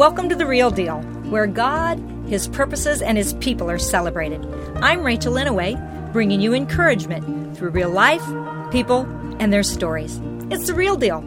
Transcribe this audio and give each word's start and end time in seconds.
Welcome 0.00 0.30
to 0.30 0.34
The 0.34 0.46
Real 0.46 0.70
Deal, 0.70 1.02
where 1.28 1.46
God, 1.46 1.98
His 2.26 2.48
purposes, 2.48 3.02
and 3.02 3.18
His 3.18 3.34
people 3.34 3.70
are 3.70 3.76
celebrated. 3.76 4.42
I'm 4.76 5.02
Rachel 5.02 5.34
Inouye, 5.34 6.10
bringing 6.10 6.40
you 6.40 6.54
encouragement 6.54 7.54
through 7.54 7.68
real 7.68 7.90
life, 7.90 8.24
people, 8.70 9.02
and 9.38 9.52
their 9.52 9.62
stories. 9.62 10.18
It's 10.50 10.68
The 10.68 10.74
Real 10.74 10.96
Deal. 10.96 11.20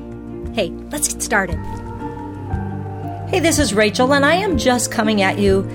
Hey, 0.55 0.69
let's 0.89 1.13
get 1.13 1.21
started. 1.21 1.59
Hey, 3.29 3.39
this 3.39 3.59
is 3.59 3.75
Rachel, 3.75 4.11
and 4.11 4.25
I 4.25 4.37
am 4.37 4.57
just 4.57 4.91
coming 4.91 5.21
at 5.21 5.37
you 5.37 5.69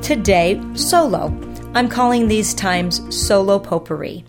today 0.00 0.62
solo. 0.74 1.36
I'm 1.74 1.88
calling 1.88 2.28
these 2.28 2.54
times 2.54 3.02
solo 3.12 3.58
potpourri. 3.58 4.24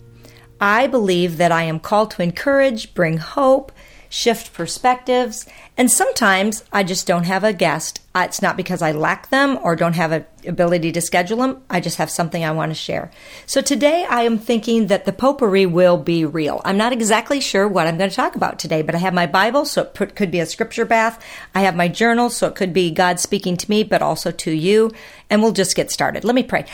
I 0.60 0.88
believe 0.88 1.36
that 1.36 1.52
I 1.52 1.62
am 1.62 1.78
called 1.78 2.10
to 2.10 2.24
encourage, 2.24 2.94
bring 2.94 3.18
hope, 3.18 3.70
shift 4.08 4.52
perspectives, 4.52 5.46
and 5.76 5.90
sometimes 5.90 6.64
I 6.72 6.82
just 6.82 7.06
don't 7.06 7.24
have 7.24 7.44
a 7.44 7.52
guest. 7.52 8.00
It's 8.14 8.42
not 8.42 8.56
because 8.56 8.82
I 8.82 8.92
lack 8.92 9.30
them 9.30 9.58
or 9.62 9.76
don't 9.76 9.94
have 9.94 10.10
an 10.10 10.24
ability 10.46 10.90
to 10.92 11.00
schedule 11.00 11.38
them. 11.38 11.62
I 11.70 11.80
just 11.80 11.98
have 11.98 12.10
something 12.10 12.44
I 12.44 12.50
want 12.50 12.70
to 12.70 12.74
share. 12.74 13.12
So 13.46 13.60
today 13.60 14.06
I 14.08 14.22
am 14.22 14.38
thinking 14.38 14.88
that 14.88 15.04
the 15.04 15.12
potpourri 15.12 15.66
will 15.66 15.98
be 15.98 16.24
real. 16.24 16.60
I'm 16.64 16.76
not 16.76 16.92
exactly 16.92 17.40
sure 17.40 17.68
what 17.68 17.86
I'm 17.86 17.96
going 17.96 18.10
to 18.10 18.16
talk 18.16 18.34
about 18.34 18.58
today, 18.58 18.82
but 18.82 18.94
I 18.94 18.98
have 18.98 19.14
my 19.14 19.26
Bible, 19.26 19.64
so 19.64 19.82
it 19.82 20.16
could 20.16 20.30
be 20.30 20.40
a 20.40 20.46
scripture 20.46 20.84
bath. 20.84 21.22
I 21.54 21.60
have 21.60 21.76
my 21.76 21.88
journal, 21.88 22.28
so 22.30 22.48
it 22.48 22.56
could 22.56 22.72
be 22.72 22.90
God 22.90 23.20
speaking 23.20 23.56
to 23.56 23.70
me, 23.70 23.84
but 23.84 24.02
also 24.02 24.30
to 24.30 24.50
you. 24.50 24.90
And 25.30 25.42
we'll 25.42 25.52
just 25.52 25.76
get 25.76 25.90
started. 25.90 26.24
Let 26.24 26.34
me 26.34 26.42
pray. 26.42 26.64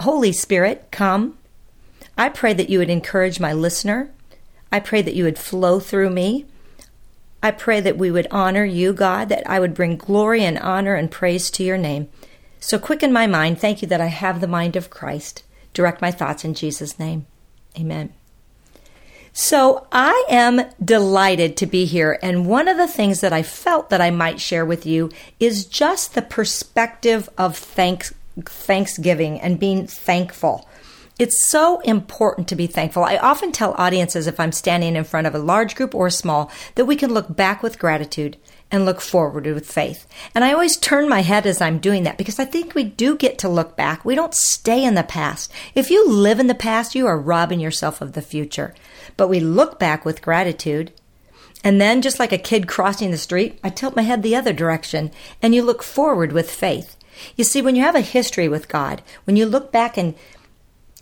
Holy 0.00 0.32
Spirit, 0.32 0.88
come. 0.90 1.38
I 2.18 2.28
pray 2.28 2.52
that 2.52 2.68
you 2.68 2.78
would 2.78 2.90
encourage 2.90 3.40
my 3.40 3.52
listener. 3.54 4.10
I 4.70 4.80
pray 4.80 5.00
that 5.00 5.14
you 5.14 5.24
would 5.24 5.38
flow 5.38 5.80
through 5.80 6.10
me. 6.10 6.46
I 7.42 7.50
pray 7.50 7.80
that 7.80 7.96
we 7.96 8.10
would 8.10 8.26
honor 8.30 8.64
you, 8.64 8.92
God, 8.92 9.28
that 9.30 9.48
I 9.48 9.60
would 9.60 9.74
bring 9.74 9.96
glory 9.96 10.44
and 10.44 10.58
honor 10.58 10.94
and 10.94 11.10
praise 11.10 11.50
to 11.52 11.64
your 11.64 11.78
name. 11.78 12.08
So 12.58 12.78
quicken 12.78 13.12
my 13.12 13.26
mind. 13.26 13.58
Thank 13.58 13.80
you 13.80 13.88
that 13.88 14.00
I 14.00 14.06
have 14.06 14.40
the 14.40 14.46
mind 14.46 14.76
of 14.76 14.90
Christ. 14.90 15.42
Direct 15.72 16.02
my 16.02 16.10
thoughts 16.10 16.44
in 16.44 16.54
Jesus' 16.54 16.98
name. 16.98 17.26
Amen. 17.78 18.12
So 19.32 19.86
I 19.92 20.24
am 20.28 20.62
delighted 20.84 21.56
to 21.58 21.66
be 21.66 21.84
here. 21.86 22.18
And 22.22 22.46
one 22.46 22.68
of 22.68 22.76
the 22.76 22.88
things 22.88 23.20
that 23.20 23.32
I 23.32 23.42
felt 23.42 23.88
that 23.90 24.00
I 24.00 24.10
might 24.10 24.40
share 24.40 24.66
with 24.66 24.84
you 24.84 25.10
is 25.38 25.64
just 25.64 26.14
the 26.14 26.22
perspective 26.22 27.28
of 27.38 27.56
thanks, 27.56 28.12
thanksgiving 28.44 29.40
and 29.40 29.58
being 29.58 29.86
thankful. 29.86 30.68
It's 31.20 31.46
so 31.50 31.80
important 31.80 32.48
to 32.48 32.56
be 32.56 32.66
thankful. 32.66 33.04
I 33.04 33.18
often 33.18 33.52
tell 33.52 33.74
audiences 33.76 34.26
if 34.26 34.40
I'm 34.40 34.52
standing 34.52 34.96
in 34.96 35.04
front 35.04 35.26
of 35.26 35.34
a 35.34 35.38
large 35.38 35.74
group 35.74 35.94
or 35.94 36.08
small 36.08 36.50
that 36.76 36.86
we 36.86 36.96
can 36.96 37.12
look 37.12 37.36
back 37.36 37.62
with 37.62 37.78
gratitude 37.78 38.38
and 38.70 38.86
look 38.86 39.02
forward 39.02 39.44
with 39.44 39.70
faith. 39.70 40.06
And 40.34 40.42
I 40.42 40.54
always 40.54 40.78
turn 40.78 41.10
my 41.10 41.20
head 41.20 41.44
as 41.44 41.60
I'm 41.60 41.78
doing 41.78 42.04
that 42.04 42.16
because 42.16 42.38
I 42.38 42.46
think 42.46 42.74
we 42.74 42.84
do 42.84 43.18
get 43.18 43.36
to 43.40 43.50
look 43.50 43.76
back. 43.76 44.02
We 44.02 44.14
don't 44.14 44.34
stay 44.34 44.82
in 44.82 44.94
the 44.94 45.02
past. 45.02 45.52
If 45.74 45.90
you 45.90 46.08
live 46.08 46.40
in 46.40 46.46
the 46.46 46.54
past, 46.54 46.94
you 46.94 47.06
are 47.06 47.20
robbing 47.20 47.60
yourself 47.60 48.00
of 48.00 48.14
the 48.14 48.22
future. 48.22 48.74
But 49.18 49.28
we 49.28 49.40
look 49.40 49.78
back 49.78 50.06
with 50.06 50.22
gratitude. 50.22 50.90
And 51.62 51.78
then, 51.78 52.00
just 52.00 52.18
like 52.18 52.32
a 52.32 52.38
kid 52.38 52.66
crossing 52.66 53.10
the 53.10 53.18
street, 53.18 53.60
I 53.62 53.68
tilt 53.68 53.94
my 53.94 54.02
head 54.04 54.22
the 54.22 54.36
other 54.36 54.54
direction 54.54 55.10
and 55.42 55.54
you 55.54 55.64
look 55.64 55.82
forward 55.82 56.32
with 56.32 56.50
faith. 56.50 56.96
You 57.36 57.44
see, 57.44 57.60
when 57.60 57.76
you 57.76 57.82
have 57.82 57.94
a 57.94 58.00
history 58.00 58.48
with 58.48 58.68
God, 58.68 59.02
when 59.24 59.36
you 59.36 59.44
look 59.44 59.70
back 59.70 59.98
and 59.98 60.14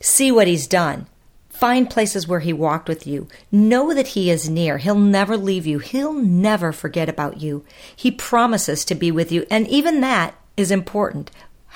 See 0.01 0.31
what 0.33 0.47
He's 0.47 0.67
done. 0.67 1.07
Find 1.49 1.91
places 1.91 2.29
where 2.29 2.41
He 2.41 2.53
walked 2.53 2.89
with 2.89 3.07
you. 3.07 3.27
Know 3.51 3.93
that 3.93 4.09
He 4.09 4.31
is 4.31 4.49
near. 4.49 4.79
He'll 4.79 4.95
never 4.95 5.37
leave 5.37 5.67
you. 5.67 5.81
He'll 5.81 6.13
never 6.13 6.73
forget 6.73 7.09
about 7.09 7.41
you. 7.41 7.65
He 7.95 8.11
promises 8.11 8.85
to 8.85 8.95
be 8.95 9.11
with 9.11 9.33
you. 9.33 9.47
And 9.51 9.67
even 9.69 10.01
that 10.01 10.35
is 10.57 10.71
important. 10.71 11.31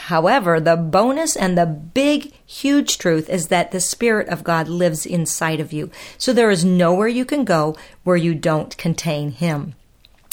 However, 0.06 0.58
the 0.58 0.76
bonus 0.76 1.36
and 1.36 1.56
the 1.56 1.66
big, 1.66 2.32
huge 2.46 2.98
truth 2.98 3.28
is 3.28 3.48
that 3.48 3.70
the 3.70 3.80
Spirit 3.80 4.28
of 4.28 4.42
God 4.42 4.68
lives 4.68 5.06
inside 5.06 5.60
of 5.60 5.72
you. 5.72 5.90
So 6.18 6.32
there 6.32 6.50
is 6.50 6.64
nowhere 6.64 7.08
you 7.08 7.24
can 7.24 7.44
go 7.44 7.76
where 8.02 8.16
you 8.16 8.34
don't 8.34 8.76
contain 8.76 9.32
Him. 9.32 9.74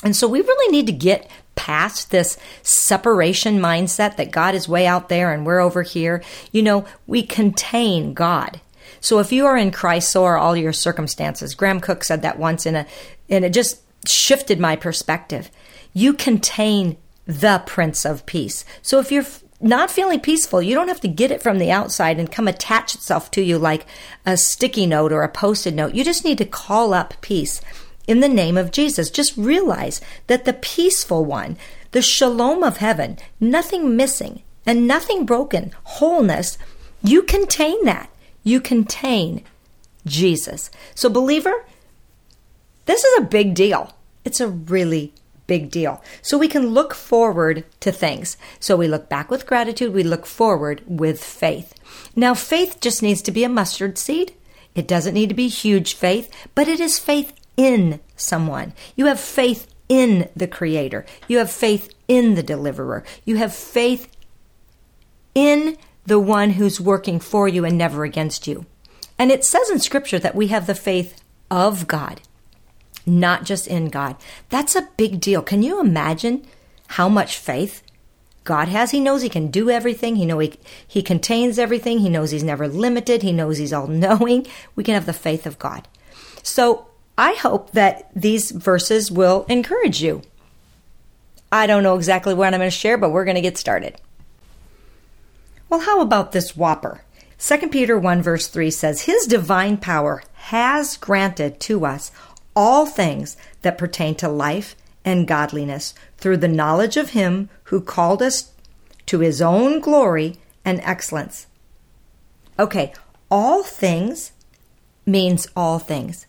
And 0.03 0.15
so 0.15 0.27
we 0.27 0.41
really 0.41 0.71
need 0.71 0.87
to 0.87 0.93
get 0.93 1.29
past 1.55 2.11
this 2.11 2.37
separation 2.63 3.59
mindset 3.59 4.15
that 4.17 4.31
God 4.31 4.55
is 4.55 4.69
way 4.69 4.87
out 4.87 5.09
there 5.09 5.33
and 5.33 5.45
we're 5.45 5.59
over 5.59 5.83
here. 5.83 6.23
You 6.51 6.61
know, 6.61 6.85
we 7.05 7.23
contain 7.23 8.13
God. 8.13 8.61
So 9.01 9.19
if 9.19 9.31
you 9.31 9.45
are 9.45 9.57
in 9.57 9.71
Christ, 9.71 10.11
so 10.11 10.25
are 10.25 10.37
all 10.37 10.55
your 10.55 10.73
circumstances. 10.73 11.55
Graham 11.55 11.79
Cooke 11.79 12.03
said 12.03 12.21
that 12.21 12.39
once 12.39 12.65
in 12.65 12.75
a, 12.75 12.85
and 13.29 13.45
it 13.45 13.53
just 13.53 13.81
shifted 14.07 14.59
my 14.59 14.75
perspective. 14.75 15.51
You 15.93 16.13
contain 16.13 16.97
the 17.25 17.61
Prince 17.65 18.05
of 18.05 18.25
Peace. 18.25 18.65
So 18.81 18.99
if 18.99 19.11
you're 19.11 19.25
not 19.61 19.91
feeling 19.91 20.19
peaceful, 20.19 20.61
you 20.61 20.73
don't 20.73 20.87
have 20.87 21.01
to 21.01 21.07
get 21.07 21.31
it 21.31 21.43
from 21.43 21.59
the 21.59 21.71
outside 21.71 22.19
and 22.19 22.31
come 22.31 22.47
attach 22.47 22.95
itself 22.95 23.29
to 23.31 23.41
you 23.41 23.57
like 23.57 23.85
a 24.25 24.37
sticky 24.37 24.85
note 24.85 25.11
or 25.11 25.23
a 25.23 25.29
Post-it 25.29 25.73
note. 25.73 25.93
You 25.93 26.03
just 26.03 26.25
need 26.25 26.37
to 26.37 26.45
call 26.45 26.93
up 26.93 27.13
peace 27.21 27.61
in 28.09 28.21
the 28.21 28.27
name 28.27 28.57
of 28.57 28.71
Jesus. 28.71 29.11
Just 29.11 29.37
realize 29.37 30.01
that 30.25 30.43
the 30.43 30.53
peaceful 30.53 31.23
one, 31.23 31.57
the 31.91 32.01
shalom 32.01 32.63
of 32.63 32.77
heaven, 32.77 33.19
nothing 33.39 33.95
missing 33.95 34.41
and 34.65 34.87
nothing 34.87 35.27
broken, 35.27 35.71
wholeness, 35.83 36.57
you 37.03 37.21
contain 37.21 37.85
that. 37.85 38.09
You 38.43 38.61
contain 38.61 39.43
Jesus. 40.07 40.71
So, 40.95 41.07
believer, 41.07 41.65
this 42.85 43.03
is 43.03 43.19
a 43.19 43.25
big 43.25 43.53
deal. 43.53 43.95
It's 44.25 44.41
a 44.41 44.47
really 44.47 45.13
big 45.45 45.69
deal. 45.69 46.01
So 46.21 46.37
we 46.37 46.47
can 46.47 46.67
look 46.67 46.95
forward 46.95 47.63
to 47.81 47.91
things. 47.91 48.37
So 48.59 48.75
we 48.75 48.87
look 48.87 49.09
back 49.09 49.29
with 49.29 49.47
gratitude, 49.47 49.93
we 49.93 50.03
look 50.03 50.25
forward 50.25 50.81
with 50.87 51.23
faith. 51.23 51.73
Now, 52.15 52.33
faith 52.33 52.79
just 52.81 53.01
needs 53.03 53.21
to 53.23 53.31
be 53.31 53.43
a 53.43 53.49
mustard 53.49 53.97
seed. 53.97 54.33
It 54.75 54.87
doesn't 54.87 55.15
need 55.15 55.29
to 55.29 55.35
be 55.35 55.47
huge 55.47 55.95
faith, 55.95 56.31
but 56.53 56.67
it 56.67 56.79
is 56.79 56.99
faith 56.99 57.33
in 57.59 57.99
someone. 58.15 58.71
You 58.95 59.07
have 59.07 59.19
faith 59.19 59.67
in 59.89 60.29
the 60.33 60.47
Creator. 60.47 61.05
You 61.27 61.39
have 61.39 61.51
faith 61.51 61.93
in 62.07 62.35
the 62.35 62.41
Deliverer. 62.41 63.03
You 63.25 63.35
have 63.35 63.53
faith 63.53 64.07
in 65.35 65.77
the 66.05 66.21
one 66.21 66.51
who's 66.51 66.79
working 66.79 67.19
for 67.19 67.49
you 67.49 67.65
and 67.65 67.77
never 67.77 68.05
against 68.05 68.47
you. 68.47 68.65
And 69.17 69.29
it 69.29 69.43
says 69.43 69.69
in 69.69 69.79
Scripture 69.79 70.19
that 70.19 70.35
we 70.35 70.47
have 70.47 70.67
the 70.67 70.73
faith 70.73 71.21
of 71.51 71.85
God, 71.85 72.21
not 73.05 73.43
just 73.43 73.67
in 73.67 73.89
God. 73.89 74.15
That's 74.47 74.77
a 74.77 74.87
big 74.95 75.19
deal. 75.19 75.41
Can 75.41 75.61
you 75.61 75.81
imagine 75.81 76.47
how 76.87 77.09
much 77.09 77.37
faith 77.37 77.83
God 78.45 78.69
has? 78.69 78.91
He 78.91 79.01
knows 79.01 79.21
He 79.21 79.27
can 79.27 79.51
do 79.51 79.69
everything. 79.69 80.15
He 80.15 80.25
know 80.25 80.39
He, 80.39 80.53
he 80.87 81.03
contains 81.03 81.59
everything. 81.59 81.99
He 81.99 82.07
knows 82.07 82.31
He's 82.31 82.41
never 82.41 82.69
limited. 82.69 83.21
He 83.21 83.33
knows 83.33 83.57
He's 83.57 83.73
all 83.73 83.87
knowing. 83.87 84.47
We 84.77 84.85
can 84.85 84.93
have 84.93 85.05
the 85.05 85.11
faith 85.11 85.45
of 85.45 85.59
God. 85.59 85.89
So 86.41 86.85
I 87.19 87.33
hope 87.33 87.71
that 87.71 88.09
these 88.15 88.49
verses 88.49 89.11
will 89.11 89.45
encourage 89.49 90.01
you. 90.01 90.21
I 91.51 91.67
don't 91.67 91.83
know 91.83 91.97
exactly 91.97 92.33
what 92.33 92.53
I'm 92.53 92.61
going 92.61 92.71
to 92.71 92.71
share, 92.71 92.97
but 92.97 93.09
we're 93.09 93.25
going 93.25 93.35
to 93.35 93.41
get 93.41 93.57
started. 93.57 93.99
Well, 95.67 95.81
how 95.81 95.99
about 95.99 96.31
this 96.31 96.55
whopper? 96.55 97.01
2 97.37 97.67
Peter 97.67 97.99
1 97.99 98.21
verse 98.21 98.47
3 98.47 98.71
says, 98.71 99.01
His 99.01 99.27
divine 99.27 99.75
power 99.75 100.23
has 100.33 100.95
granted 100.95 101.59
to 101.59 101.85
us 101.85 102.13
all 102.55 102.85
things 102.85 103.35
that 103.63 103.77
pertain 103.77 104.15
to 104.15 104.29
life 104.29 104.77
and 105.03 105.27
godliness 105.27 105.93
through 106.19 106.37
the 106.37 106.47
knowledge 106.47 106.95
of 106.95 107.09
Him 107.09 107.49
who 107.63 107.81
called 107.81 108.21
us 108.21 108.53
to 109.07 109.19
His 109.19 109.41
own 109.41 109.81
glory 109.81 110.37
and 110.63 110.79
excellence. 110.85 111.47
Okay, 112.57 112.93
all 113.29 113.61
things 113.61 114.31
means 115.05 115.49
all 115.53 115.79
things 115.79 116.25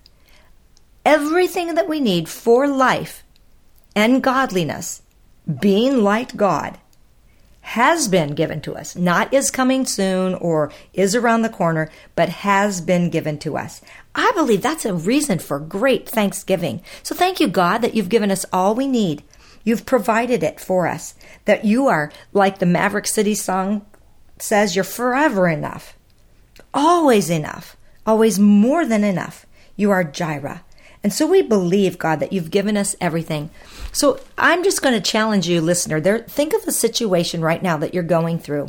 everything 1.10 1.74
that 1.74 1.88
we 1.88 1.98
need 1.98 2.28
for 2.28 2.68
life 2.68 3.24
and 3.96 4.22
godliness, 4.22 5.02
being 5.60 6.04
like 6.04 6.36
God, 6.36 6.78
has 7.62 8.06
been 8.06 8.36
given 8.36 8.60
to 8.60 8.76
us. 8.76 8.94
Not 8.94 9.34
is 9.34 9.50
coming 9.50 9.84
soon 9.86 10.34
or 10.34 10.72
is 10.94 11.16
around 11.16 11.42
the 11.42 11.48
corner, 11.48 11.90
but 12.14 12.28
has 12.28 12.80
been 12.80 13.10
given 13.10 13.38
to 13.40 13.56
us. 13.56 13.80
I 14.14 14.30
believe 14.36 14.62
that's 14.62 14.84
a 14.84 14.94
reason 14.94 15.40
for 15.40 15.58
great 15.58 16.08
thanksgiving. 16.08 16.80
So 17.02 17.14
thank 17.14 17.40
you, 17.40 17.48
God, 17.48 17.78
that 17.78 17.94
you've 17.94 18.08
given 18.08 18.30
us 18.30 18.46
all 18.52 18.76
we 18.76 18.86
need. 18.86 19.24
You've 19.64 19.84
provided 19.84 20.44
it 20.44 20.60
for 20.60 20.86
us. 20.86 21.16
That 21.44 21.64
you 21.64 21.88
are, 21.88 22.12
like 22.32 22.60
the 22.60 22.66
Maverick 22.66 23.08
City 23.08 23.34
song 23.34 23.84
says, 24.38 24.76
you're 24.76 24.84
forever 24.84 25.48
enough. 25.48 25.98
Always 26.72 27.30
enough. 27.30 27.76
Always 28.06 28.38
more 28.38 28.86
than 28.86 29.02
enough. 29.02 29.44
You 29.74 29.90
are 29.90 30.04
Jireh. 30.04 30.62
And 31.02 31.12
so 31.12 31.26
we 31.26 31.42
believe, 31.42 31.98
God, 31.98 32.20
that 32.20 32.32
you've 32.32 32.50
given 32.50 32.76
us 32.76 32.94
everything. 33.00 33.50
So 33.92 34.20
I'm 34.36 34.62
just 34.62 34.82
going 34.82 34.94
to 34.94 35.00
challenge 35.00 35.48
you, 35.48 35.60
listener. 35.60 36.00
There, 36.00 36.18
think 36.18 36.52
of 36.52 36.66
a 36.66 36.72
situation 36.72 37.40
right 37.40 37.62
now 37.62 37.78
that 37.78 37.94
you're 37.94 38.02
going 38.02 38.38
through. 38.38 38.68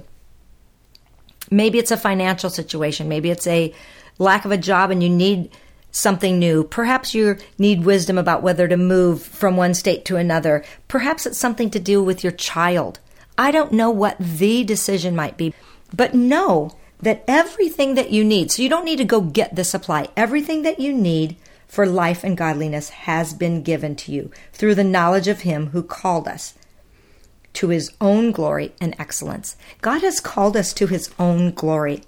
Maybe 1.50 1.78
it's 1.78 1.92
a 1.92 1.98
financial 1.98 2.50
situation. 2.50 3.10
Maybe 3.10 3.30
it's 3.30 3.48
a 3.48 3.74
lack 4.18 4.46
of 4.46 4.52
a 4.52 4.58
job 4.58 4.92
and 4.92 5.04
you 5.04 5.10
need 5.10 5.52
something 5.92 6.40
new. 6.40 6.64
Perhaps 6.64 7.14
you 7.14 7.38
need 7.58 7.86
wisdom 7.86 8.18
about 8.18 8.44
whether 8.44 8.68
to 8.68 8.78
move 8.78 9.22
from 9.22 9.58
one 9.58 9.74
state 9.74 10.06
to 10.06 10.16
another. 10.16 10.64
Perhaps 10.88 11.26
it's 11.26 11.38
something 11.38 11.70
to 11.72 11.80
do 11.80 12.02
with 12.02 12.24
your 12.24 12.32
child. 12.32 13.00
I 13.38 13.52
don't 13.52 13.74
know 13.74 13.90
what 13.90 14.18
the 14.20 14.64
decision 14.64 15.16
might 15.16 15.36
be, 15.36 15.54
but 15.94 16.14
know 16.14 16.72
that 17.02 17.24
everything 17.28 17.96
that 17.96 18.12
you 18.12 18.24
need, 18.24 18.52
so 18.52 18.62
you 18.62 18.70
don't 18.70 18.86
need 18.86 19.00
to 19.00 19.04
go 19.04 19.20
get 19.20 19.56
the 19.56 19.64
supply, 19.64 20.08
everything 20.16 20.62
that 20.62 20.80
you 20.80 20.94
need 20.94 21.36
for 21.72 21.86
life 21.86 22.26
and 22.26 22.36
godliness 22.36 22.90
has 22.90 23.34
been 23.34 23.64
given 23.64 23.96
to 23.96 24.12
you 24.12 24.30
through 24.52 24.76
the 24.76 24.84
knowledge 24.84 25.30
of 25.30 25.42
Him 25.42 25.68
who 25.68 25.82
called 25.82 26.28
us 26.28 26.54
to 27.54 27.70
His 27.70 27.94
own 28.02 28.34
glory 28.34 28.74
and 28.82 28.94
excellence. 29.00 29.56
God 29.80 30.02
has 30.02 30.20
called 30.20 30.58
us 30.58 30.74
to 30.74 30.88
His 30.88 31.10
own 31.18 31.52
glory. 31.52 32.04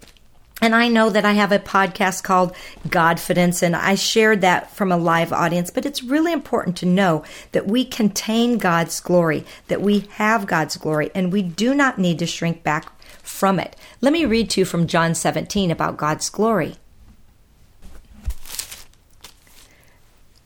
And 0.62 0.76
I 0.76 0.90
know 0.90 1.10
that 1.10 1.24
I 1.24 1.32
have 1.34 1.54
a 1.54 1.60
podcast 1.60 2.24
called 2.24 2.54
Godfidence, 2.90 3.64
and 3.64 3.74
I 3.74 3.96
shared 3.96 4.42
that 4.42 4.70
from 4.70 4.92
a 4.92 4.98
live 4.98 5.32
audience, 5.32 5.70
but 5.70 5.86
it's 5.86 6.04
really 6.04 6.34
important 6.34 6.76
to 6.78 6.86
know 6.86 7.24
that 7.54 7.66
we 7.66 7.86
contain 7.86 8.58
God's 8.58 9.00
glory, 9.00 9.46
that 9.70 9.82
we 9.82 10.00
have 10.16 10.46
God's 10.46 10.76
glory, 10.76 11.10
and 11.16 11.32
we 11.32 11.42
do 11.42 11.74
not 11.74 11.98
need 11.98 12.20
to 12.20 12.28
shrink 12.28 12.64
back 12.64 12.92
from 13.22 13.62
it. 13.62 13.78
Let 14.02 14.12
me 14.12 14.26
read 14.26 14.50
to 14.52 14.60
you 14.60 14.66
from 14.66 14.88
John 14.88 15.16
17 15.16 15.72
about 15.72 15.96
God's 15.96 16.30
glory. 16.30 16.76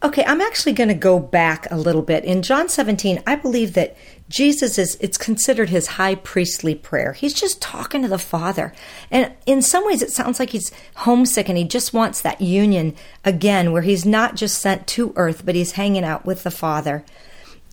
Okay, 0.08 0.24
I'm 0.24 0.40
actually 0.40 0.72
going 0.72 0.88
to 0.88 0.94
go 0.94 1.20
back 1.20 1.70
a 1.70 1.76
little 1.76 2.02
bit. 2.02 2.24
In 2.24 2.42
John 2.42 2.70
17, 2.70 3.22
I 3.28 3.36
believe 3.36 3.74
that 3.74 3.98
Jesus 4.30 4.78
is, 4.78 4.98
it's 5.02 5.18
considered 5.18 5.68
his 5.68 5.88
high 5.88 6.16
priestly 6.16 6.76
prayer. 6.76 7.12
He's 7.12 7.34
just 7.34 7.62
talking 7.62 8.04
to 8.04 8.08
the 8.08 8.18
Father. 8.18 8.72
And 9.12 9.34
in 9.46 9.62
some 9.62 9.86
ways, 9.86 10.02
it 10.02 10.12
sounds 10.12 10.40
like 10.40 10.52
he's 10.52 10.72
homesick 10.96 11.50
and 11.50 11.58
he 11.58 11.66
just 11.66 11.94
wants 11.94 12.22
that 12.22 12.40
union 12.40 12.96
again, 13.26 13.74
where 13.74 13.82
he's 13.82 14.06
not 14.06 14.38
just 14.38 14.60
sent 14.60 14.88
to 14.88 15.12
earth, 15.18 15.46
but 15.46 15.56
he's 15.56 15.74
hanging 15.74 16.06
out 16.06 16.26
with 16.26 16.44
the 16.44 16.52
Father. 16.52 17.04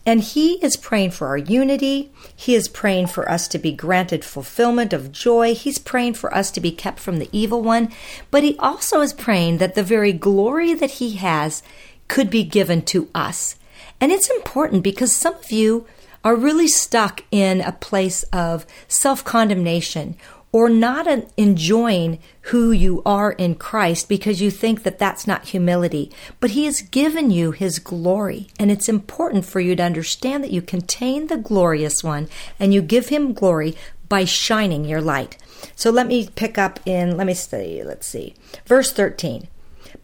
And 0.04 0.20
he 0.20 0.54
is 0.54 0.76
praying 0.76 1.12
for 1.12 1.28
our 1.28 1.38
unity. 1.38 2.12
He 2.34 2.56
is 2.56 2.66
praying 2.66 3.06
for 3.06 3.30
us 3.30 3.46
to 3.46 3.58
be 3.58 3.70
granted 3.70 4.24
fulfillment 4.24 4.92
of 4.92 5.12
joy. 5.12 5.54
He's 5.54 5.78
praying 5.78 6.14
for 6.14 6.34
us 6.34 6.50
to 6.50 6.60
be 6.60 6.72
kept 6.72 6.98
from 6.98 7.18
the 7.18 7.30
evil 7.30 7.62
one. 7.62 7.92
But 8.32 8.42
he 8.42 8.58
also 8.58 9.02
is 9.02 9.12
praying 9.12 9.58
that 9.58 9.76
the 9.76 9.84
very 9.84 10.12
glory 10.12 10.74
that 10.74 10.90
he 10.92 11.12
has 11.12 11.62
could 12.08 12.30
be 12.30 12.44
given 12.44 12.82
to 12.82 13.08
us. 13.14 13.56
And 14.00 14.12
it's 14.12 14.30
important 14.30 14.82
because 14.82 15.14
some 15.14 15.34
of 15.34 15.50
you 15.50 15.86
are 16.22 16.34
really 16.34 16.68
stuck 16.68 17.22
in 17.30 17.60
a 17.60 17.72
place 17.72 18.22
of 18.24 18.66
self 18.88 19.24
condemnation 19.24 20.16
or 20.54 20.68
not 20.68 21.08
enjoying 21.36 22.16
who 22.42 22.70
you 22.70 23.02
are 23.04 23.32
in 23.32 23.56
Christ 23.56 24.08
because 24.08 24.40
you 24.40 24.52
think 24.52 24.84
that 24.84 25.00
that's 25.00 25.26
not 25.26 25.46
humility. 25.46 26.12
But 26.38 26.52
He 26.52 26.64
has 26.66 26.80
given 26.80 27.32
you 27.32 27.50
His 27.50 27.80
glory, 27.80 28.46
and 28.58 28.70
it's 28.70 28.88
important 28.88 29.44
for 29.44 29.58
you 29.58 29.74
to 29.74 29.82
understand 29.82 30.44
that 30.44 30.52
you 30.52 30.62
contain 30.62 31.26
the 31.26 31.36
glorious 31.36 32.04
one 32.04 32.28
and 32.60 32.72
you 32.72 32.82
give 32.82 33.08
Him 33.08 33.32
glory 33.32 33.76
by 34.08 34.24
shining 34.24 34.84
your 34.84 35.00
light. 35.00 35.36
So 35.74 35.90
let 35.90 36.06
me 36.06 36.28
pick 36.36 36.56
up 36.56 36.78
in, 36.86 37.16
let 37.16 37.26
me 37.26 37.34
see, 37.34 37.82
let's 37.82 38.06
see, 38.06 38.34
verse 38.64 38.92
13. 38.92 39.48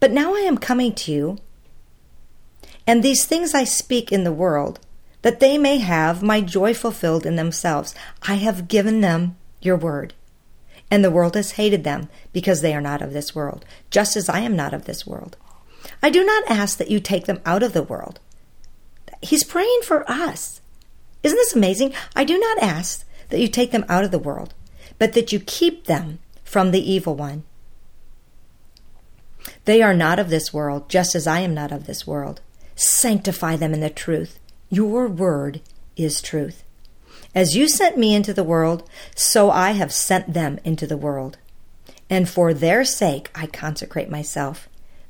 But 0.00 0.10
now 0.10 0.34
I 0.34 0.40
am 0.40 0.58
coming 0.58 0.94
to 0.94 1.12
you 1.12 1.38
and 2.86 3.02
these 3.02 3.24
things 3.24 3.54
I 3.54 3.64
speak 3.64 4.10
in 4.10 4.24
the 4.24 4.32
world, 4.32 4.80
that 5.22 5.40
they 5.40 5.58
may 5.58 5.78
have 5.78 6.22
my 6.22 6.40
joy 6.40 6.74
fulfilled 6.74 7.26
in 7.26 7.36
themselves. 7.36 7.94
I 8.22 8.36
have 8.36 8.68
given 8.68 9.00
them 9.00 9.36
your 9.60 9.76
word. 9.76 10.14
And 10.90 11.04
the 11.04 11.10
world 11.10 11.36
has 11.36 11.52
hated 11.52 11.84
them 11.84 12.08
because 12.32 12.62
they 12.62 12.74
are 12.74 12.80
not 12.80 13.02
of 13.02 13.12
this 13.12 13.34
world, 13.34 13.64
just 13.90 14.16
as 14.16 14.28
I 14.28 14.40
am 14.40 14.56
not 14.56 14.74
of 14.74 14.86
this 14.86 15.06
world. 15.06 15.36
I 16.02 16.10
do 16.10 16.24
not 16.24 16.50
ask 16.50 16.78
that 16.78 16.90
you 16.90 17.00
take 17.00 17.26
them 17.26 17.40
out 17.44 17.62
of 17.62 17.72
the 17.72 17.82
world. 17.82 18.18
He's 19.22 19.44
praying 19.44 19.80
for 19.84 20.10
us. 20.10 20.60
Isn't 21.22 21.36
this 21.36 21.54
amazing? 21.54 21.92
I 22.16 22.24
do 22.24 22.38
not 22.38 22.58
ask 22.58 23.06
that 23.28 23.40
you 23.40 23.48
take 23.48 23.70
them 23.70 23.84
out 23.88 24.04
of 24.04 24.10
the 24.10 24.18
world, 24.18 24.54
but 24.98 25.12
that 25.12 25.32
you 25.32 25.40
keep 25.40 25.84
them 25.84 26.18
from 26.42 26.70
the 26.70 26.90
evil 26.90 27.14
one. 27.14 27.44
They 29.64 29.82
are 29.82 29.94
not 29.94 30.18
of 30.18 30.30
this 30.30 30.52
world, 30.52 30.88
just 30.88 31.14
as 31.14 31.26
I 31.26 31.40
am 31.40 31.54
not 31.54 31.72
of 31.72 31.86
this 31.86 32.06
world. 32.06 32.40
Sanctify 32.82 33.56
them 33.56 33.74
in 33.74 33.80
the 33.80 33.90
truth. 33.90 34.38
Your 34.70 35.06
word 35.06 35.60
is 35.96 36.22
truth. 36.22 36.64
As 37.34 37.54
you 37.54 37.68
sent 37.68 37.98
me 37.98 38.14
into 38.14 38.32
the 38.32 38.42
world, 38.42 38.88
so 39.14 39.50
I 39.50 39.72
have 39.72 39.92
sent 39.92 40.32
them 40.32 40.58
into 40.64 40.86
the 40.86 40.96
world. 40.96 41.36
And 42.08 42.26
for 42.26 42.54
their 42.54 42.86
sake 42.86 43.30
I 43.34 43.48
consecrate 43.48 44.08
myself, 44.08 44.66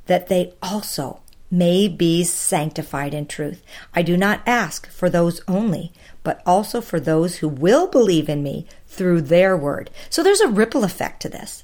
that 0.06 0.26
they 0.26 0.52
also 0.60 1.20
may 1.48 1.86
be 1.86 2.24
sanctified 2.24 3.14
in 3.14 3.26
truth. 3.26 3.62
I 3.94 4.02
do 4.02 4.16
not 4.16 4.42
ask 4.46 4.90
for 4.90 5.08
those 5.08 5.40
only, 5.46 5.92
but 6.24 6.42
also 6.44 6.80
for 6.80 6.98
those 6.98 7.36
who 7.36 7.48
will 7.48 7.86
believe 7.86 8.28
in 8.28 8.42
me 8.42 8.66
through 8.88 9.22
their 9.22 9.56
word. 9.56 9.90
So 10.10 10.24
there's 10.24 10.40
a 10.40 10.48
ripple 10.48 10.82
effect 10.82 11.22
to 11.22 11.28
this. 11.28 11.62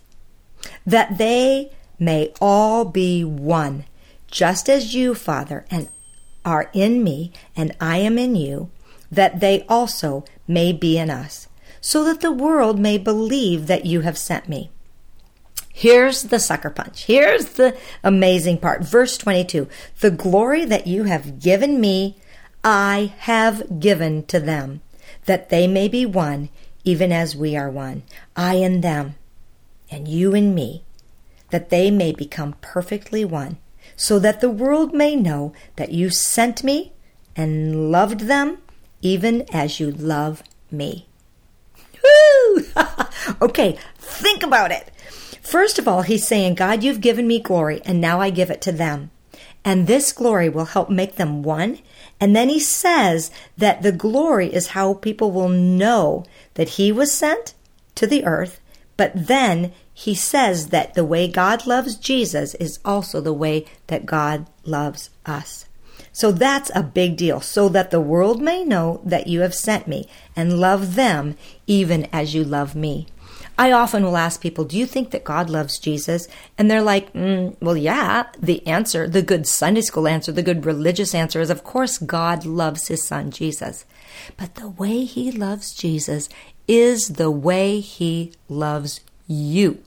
That 0.87 1.19
they 1.19 1.73
may 1.99 2.33
all 2.41 2.85
be 2.85 3.25
one, 3.25 3.87
just 4.31 4.69
as 4.69 4.95
you, 4.95 5.13
Father, 5.13 5.65
and 5.69 5.89
are 6.47 6.71
in 6.73 7.03
me 7.05 7.33
and 7.57 7.77
I 7.81 7.99
am 7.99 8.17
in 8.17 8.37
you, 8.37 8.71
that 9.11 9.41
they 9.41 9.67
also 9.69 10.25
may 10.47 10.73
be 10.73 10.97
in 10.97 11.11
us, 11.11 11.49
so 11.81 12.05
that 12.05 12.21
the 12.21 12.33
world 12.33 12.79
may 12.79 12.97
believe 12.97 13.67
that 13.67 13.85
you 13.85 14.01
have 14.03 14.17
sent 14.17 14.49
me. 14.49 14.71
Here's 15.73 16.23
the 16.23 16.39
sucker 16.39 16.71
punch. 16.71 17.05
Here's 17.05 17.47
the 17.51 17.77
amazing 18.03 18.59
part. 18.59 18.83
Verse 18.83 19.19
22 19.19 19.69
The 20.01 20.11
glory 20.11 20.65
that 20.65 20.87
you 20.87 21.05
have 21.05 21.41
given 21.41 21.81
me, 21.81 22.17
I 22.65 23.13
have 23.19 23.79
given 23.79 24.25
to 24.27 24.41
them, 24.41 24.81
that 25.27 25.51
they 25.51 25.67
may 25.67 25.89
be 25.89 26.07
one, 26.07 26.49
even 26.85 27.13
as 27.13 27.37
we 27.37 27.57
are 27.57 27.71
one. 27.71 28.05
I 28.35 28.55
in 28.55 28.81
them, 28.81 29.17
and 29.91 30.09
you 30.09 30.35
in 30.35 30.55
me, 30.55 30.85
that 31.51 31.69
they 31.69 31.91
may 31.91 32.13
become 32.13 32.55
perfectly 32.63 33.25
one 33.25 33.59
so 33.97 34.19
that 34.19 34.41
the 34.41 34.51
world 34.51 34.95
may 34.95 35.17
know 35.17 35.53
that 35.77 35.93
you 35.93 36.11
sent 36.11 36.63
me 36.63 36.93
and 37.35 37.91
loved 37.91 38.21
them 38.21 38.59
even 39.03 39.45
as 39.53 39.81
you 39.81 39.91
love 39.91 40.43
me. 40.71 41.07
Okay, 43.43 43.77
think 43.97 44.43
about 44.43 44.71
it. 44.71 44.91
First 45.43 45.79
of 45.79 45.89
all, 45.89 46.03
he's 46.03 46.27
saying, 46.27 46.55
God, 46.55 46.83
you've 46.83 47.01
given 47.01 47.27
me 47.27 47.41
glory, 47.41 47.81
and 47.85 48.01
now 48.01 48.21
I 48.21 48.31
give 48.31 48.51
it 48.51 48.61
to 48.63 48.73
them. 48.73 49.11
And 49.65 49.87
this 49.87 50.13
glory 50.13 50.49
will 50.49 50.67
help 50.67 50.89
make 50.89 51.17
them 51.17 51.43
one. 51.43 51.81
And 52.21 52.35
then 52.35 52.49
he 52.49 52.61
says 52.61 53.31
that 53.59 53.83
the 53.83 53.93
glory 53.93 54.53
is 54.53 54.69
how 54.69 54.95
people 54.95 55.33
will 55.33 55.49
know 55.49 56.25
that 56.55 56.71
he 56.71 56.93
was 56.93 57.13
sent 57.13 57.55
to 57.97 58.07
the 58.07 58.25
earth, 58.25 58.61
but 58.97 59.13
then 59.15 59.73
he 59.99 60.15
says 60.15 60.69
that 60.69 60.93
the 60.93 61.07
way 61.07 61.27
God 61.27 61.67
loves 61.67 61.97
Jesus 61.97 62.55
is 62.57 62.79
also 62.85 63.23
the 63.23 63.33
way 63.33 63.65
that 63.87 64.05
God 64.05 64.47
loves 64.63 65.09
us. 65.25 65.65
So 66.13 66.33
that's 66.33 66.71
a 66.75 66.83
big 66.83 67.17
deal, 67.17 67.41
so 67.41 67.71
that 67.71 67.91
the 67.91 68.01
world 68.01 68.43
may 68.43 68.63
know 68.63 69.01
that 69.07 69.27
you 69.27 69.41
have 69.41 69.55
sent 69.55 69.89
me 69.89 70.07
and 70.37 70.61
love 70.61 70.97
them 70.97 71.35
even 71.67 72.09
as 72.13 72.35
you 72.35 72.45
love 72.45 72.77
me. 72.77 73.07
I 73.59 73.73
often 73.73 74.05
will 74.05 74.19
ask 74.19 74.43
people, 74.43 74.67
Do 74.67 74.77
you 74.77 74.85
think 74.85 75.13
that 75.13 75.25
God 75.25 75.49
loves 75.49 75.79
Jesus? 75.79 76.29
And 76.59 76.71
they're 76.71 76.83
like, 76.83 77.11
mm, 77.15 77.57
Well, 77.63 77.77
yeah. 77.77 78.27
The 78.39 78.67
answer, 78.67 79.09
the 79.09 79.23
good 79.23 79.47
Sunday 79.47 79.81
school 79.81 80.07
answer, 80.07 80.31
the 80.31 80.43
good 80.43 80.67
religious 80.67 81.15
answer 81.15 81.41
is, 81.41 81.49
Of 81.49 81.65
course, 81.65 81.97
God 81.97 82.45
loves 82.45 82.89
his 82.89 83.03
son, 83.03 83.31
Jesus. 83.31 83.87
But 84.37 84.57
the 84.57 84.69
way 84.69 85.05
he 85.05 85.33
loves 85.33 85.75
Jesus 85.75 86.29
is 86.69 87.09
the 87.15 87.31
way 87.31 87.81
he 87.81 88.33
loves 88.51 89.01
you. 89.27 89.83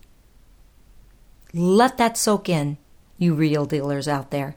Let 1.53 1.97
that 1.97 2.17
soak 2.17 2.49
in, 2.49 2.77
you 3.17 3.33
real 3.33 3.65
dealers 3.65 4.07
out 4.07 4.31
there. 4.31 4.55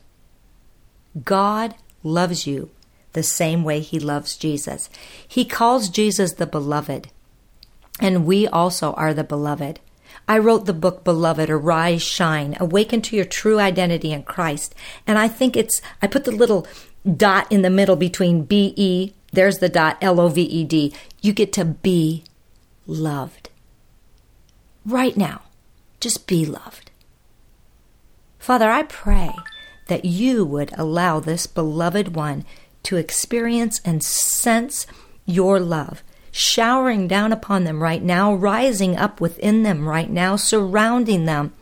God 1.25 1.75
loves 2.03 2.47
you 2.47 2.71
the 3.13 3.23
same 3.23 3.65
way 3.65 3.81
He 3.81 3.99
loves 3.99 4.37
Jesus. 4.37 4.89
He 5.27 5.45
calls 5.45 5.89
Jesus 5.89 6.35
the 6.35 6.47
beloved, 6.47 7.09
and 8.01 8.27
we 8.27 8.47
also 8.47 8.93
are 8.95 9.15
the 9.15 9.25
beloved. 9.25 9.81
I 10.29 10.39
wrote 10.39 10.67
the 10.67 10.73
book 10.73 11.05
Beloved, 11.05 11.51
Arise, 11.51 12.03
Shine, 12.03 12.57
Awaken 12.61 13.03
to 13.03 13.17
Your 13.17 13.25
True 13.25 13.59
Identity 13.59 14.13
in 14.13 14.23
Christ. 14.23 14.75
And 15.07 15.19
I 15.19 15.29
think 15.29 15.57
it's, 15.57 15.81
I 16.01 16.07
put 16.07 16.25
the 16.25 16.31
little 16.31 16.67
dot 17.17 17.51
in 17.51 17.63
the 17.63 17.71
middle 17.71 17.97
between 17.97 18.45
B 18.45 18.73
E, 18.77 19.13
there's 19.33 19.59
the 19.59 19.69
dot, 19.69 19.97
L 20.01 20.21
O 20.21 20.29
V 20.29 20.43
E 20.43 20.65
D. 20.65 20.93
You 21.21 21.33
get 21.33 21.53
to 21.55 21.65
be 21.65 22.25
loved. 22.87 23.49
Right 24.85 25.17
now, 25.17 25.43
just 26.03 26.27
be 26.27 26.45
loved. 26.45 26.91
Father, 28.39 28.71
I 28.71 28.83
pray 28.83 29.33
that 29.87 30.05
you 30.05 30.45
would 30.45 30.73
allow 30.77 31.21
this 31.21 31.47
beloved 31.47 32.15
one 32.15 32.45
to 32.83 32.97
experience 32.97 33.81
and 33.85 34.03
sense 34.03 34.87
your 35.25 35.61
love, 35.61 36.03
showering 36.33 37.07
down 37.07 37.33
upon 37.33 37.65
them 37.65 37.83
right 37.83 38.03
now, 38.03 38.35
rising 38.35 38.97
up 38.97 39.21
within 39.21 39.63
them 39.63 39.89
right 39.89 40.11
now, 40.11 40.35
surrounding 40.35 41.25
them 41.25 41.53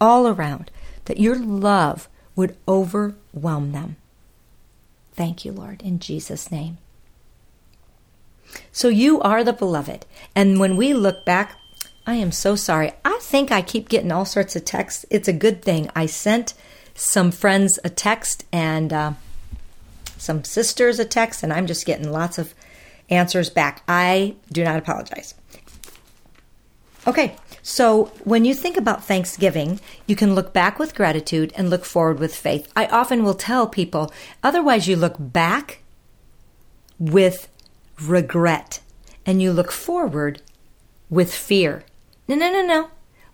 all 0.00 0.26
around 0.26 0.70
that 1.04 1.20
your 1.20 1.36
love 1.36 2.08
would 2.34 2.56
overwhelm 2.66 3.72
them. 3.72 3.96
Thank 5.14 5.44
you, 5.44 5.52
Lord, 5.52 5.82
in 5.82 6.00
Jesus' 6.00 6.50
name. 6.50 6.78
So 8.72 8.88
you 8.88 9.20
are 9.20 9.44
the 9.44 9.52
beloved. 9.52 10.04
And 10.34 10.58
when 10.58 10.76
we 10.76 10.92
look 10.92 11.24
back, 11.24 11.56
I 12.06 12.14
am 12.14 12.32
so 12.32 12.56
sorry. 12.56 12.92
I 13.04 13.18
think 13.22 13.52
I 13.52 13.62
keep 13.62 13.88
getting 13.88 14.10
all 14.10 14.24
sorts 14.24 14.56
of 14.56 14.64
texts. 14.64 15.06
It's 15.08 15.28
a 15.28 15.32
good 15.32 15.62
thing. 15.62 15.88
I 15.94 16.06
sent 16.06 16.54
some 16.94 17.30
friends 17.30 17.78
a 17.84 17.90
text 17.90 18.44
and 18.52 18.92
uh, 18.92 19.12
some 20.18 20.44
sisters 20.44 20.98
a 20.98 21.04
text, 21.04 21.42
and 21.42 21.52
I'm 21.52 21.66
just 21.66 21.86
getting 21.86 22.10
lots 22.10 22.38
of 22.38 22.54
answers 23.08 23.50
back. 23.50 23.82
I 23.86 24.34
do 24.50 24.64
not 24.64 24.76
apologize. 24.76 25.34
Okay, 27.06 27.36
so 27.62 28.06
when 28.24 28.44
you 28.44 28.54
think 28.54 28.76
about 28.76 29.04
Thanksgiving, 29.04 29.80
you 30.06 30.16
can 30.16 30.34
look 30.34 30.52
back 30.52 30.78
with 30.78 30.94
gratitude 30.94 31.52
and 31.56 31.70
look 31.70 31.84
forward 31.84 32.18
with 32.18 32.34
faith. 32.34 32.70
I 32.76 32.86
often 32.86 33.24
will 33.24 33.34
tell 33.34 33.66
people, 33.66 34.12
otherwise, 34.42 34.86
you 34.86 34.96
look 34.96 35.16
back 35.18 35.80
with 36.98 37.48
regret 38.00 38.80
and 39.24 39.40
you 39.40 39.52
look 39.52 39.72
forward 39.72 40.42
with 41.10 41.32
fear. 41.34 41.84
No, 42.28 42.34
no, 42.34 42.50
no, 42.50 42.64
no. 42.64 42.90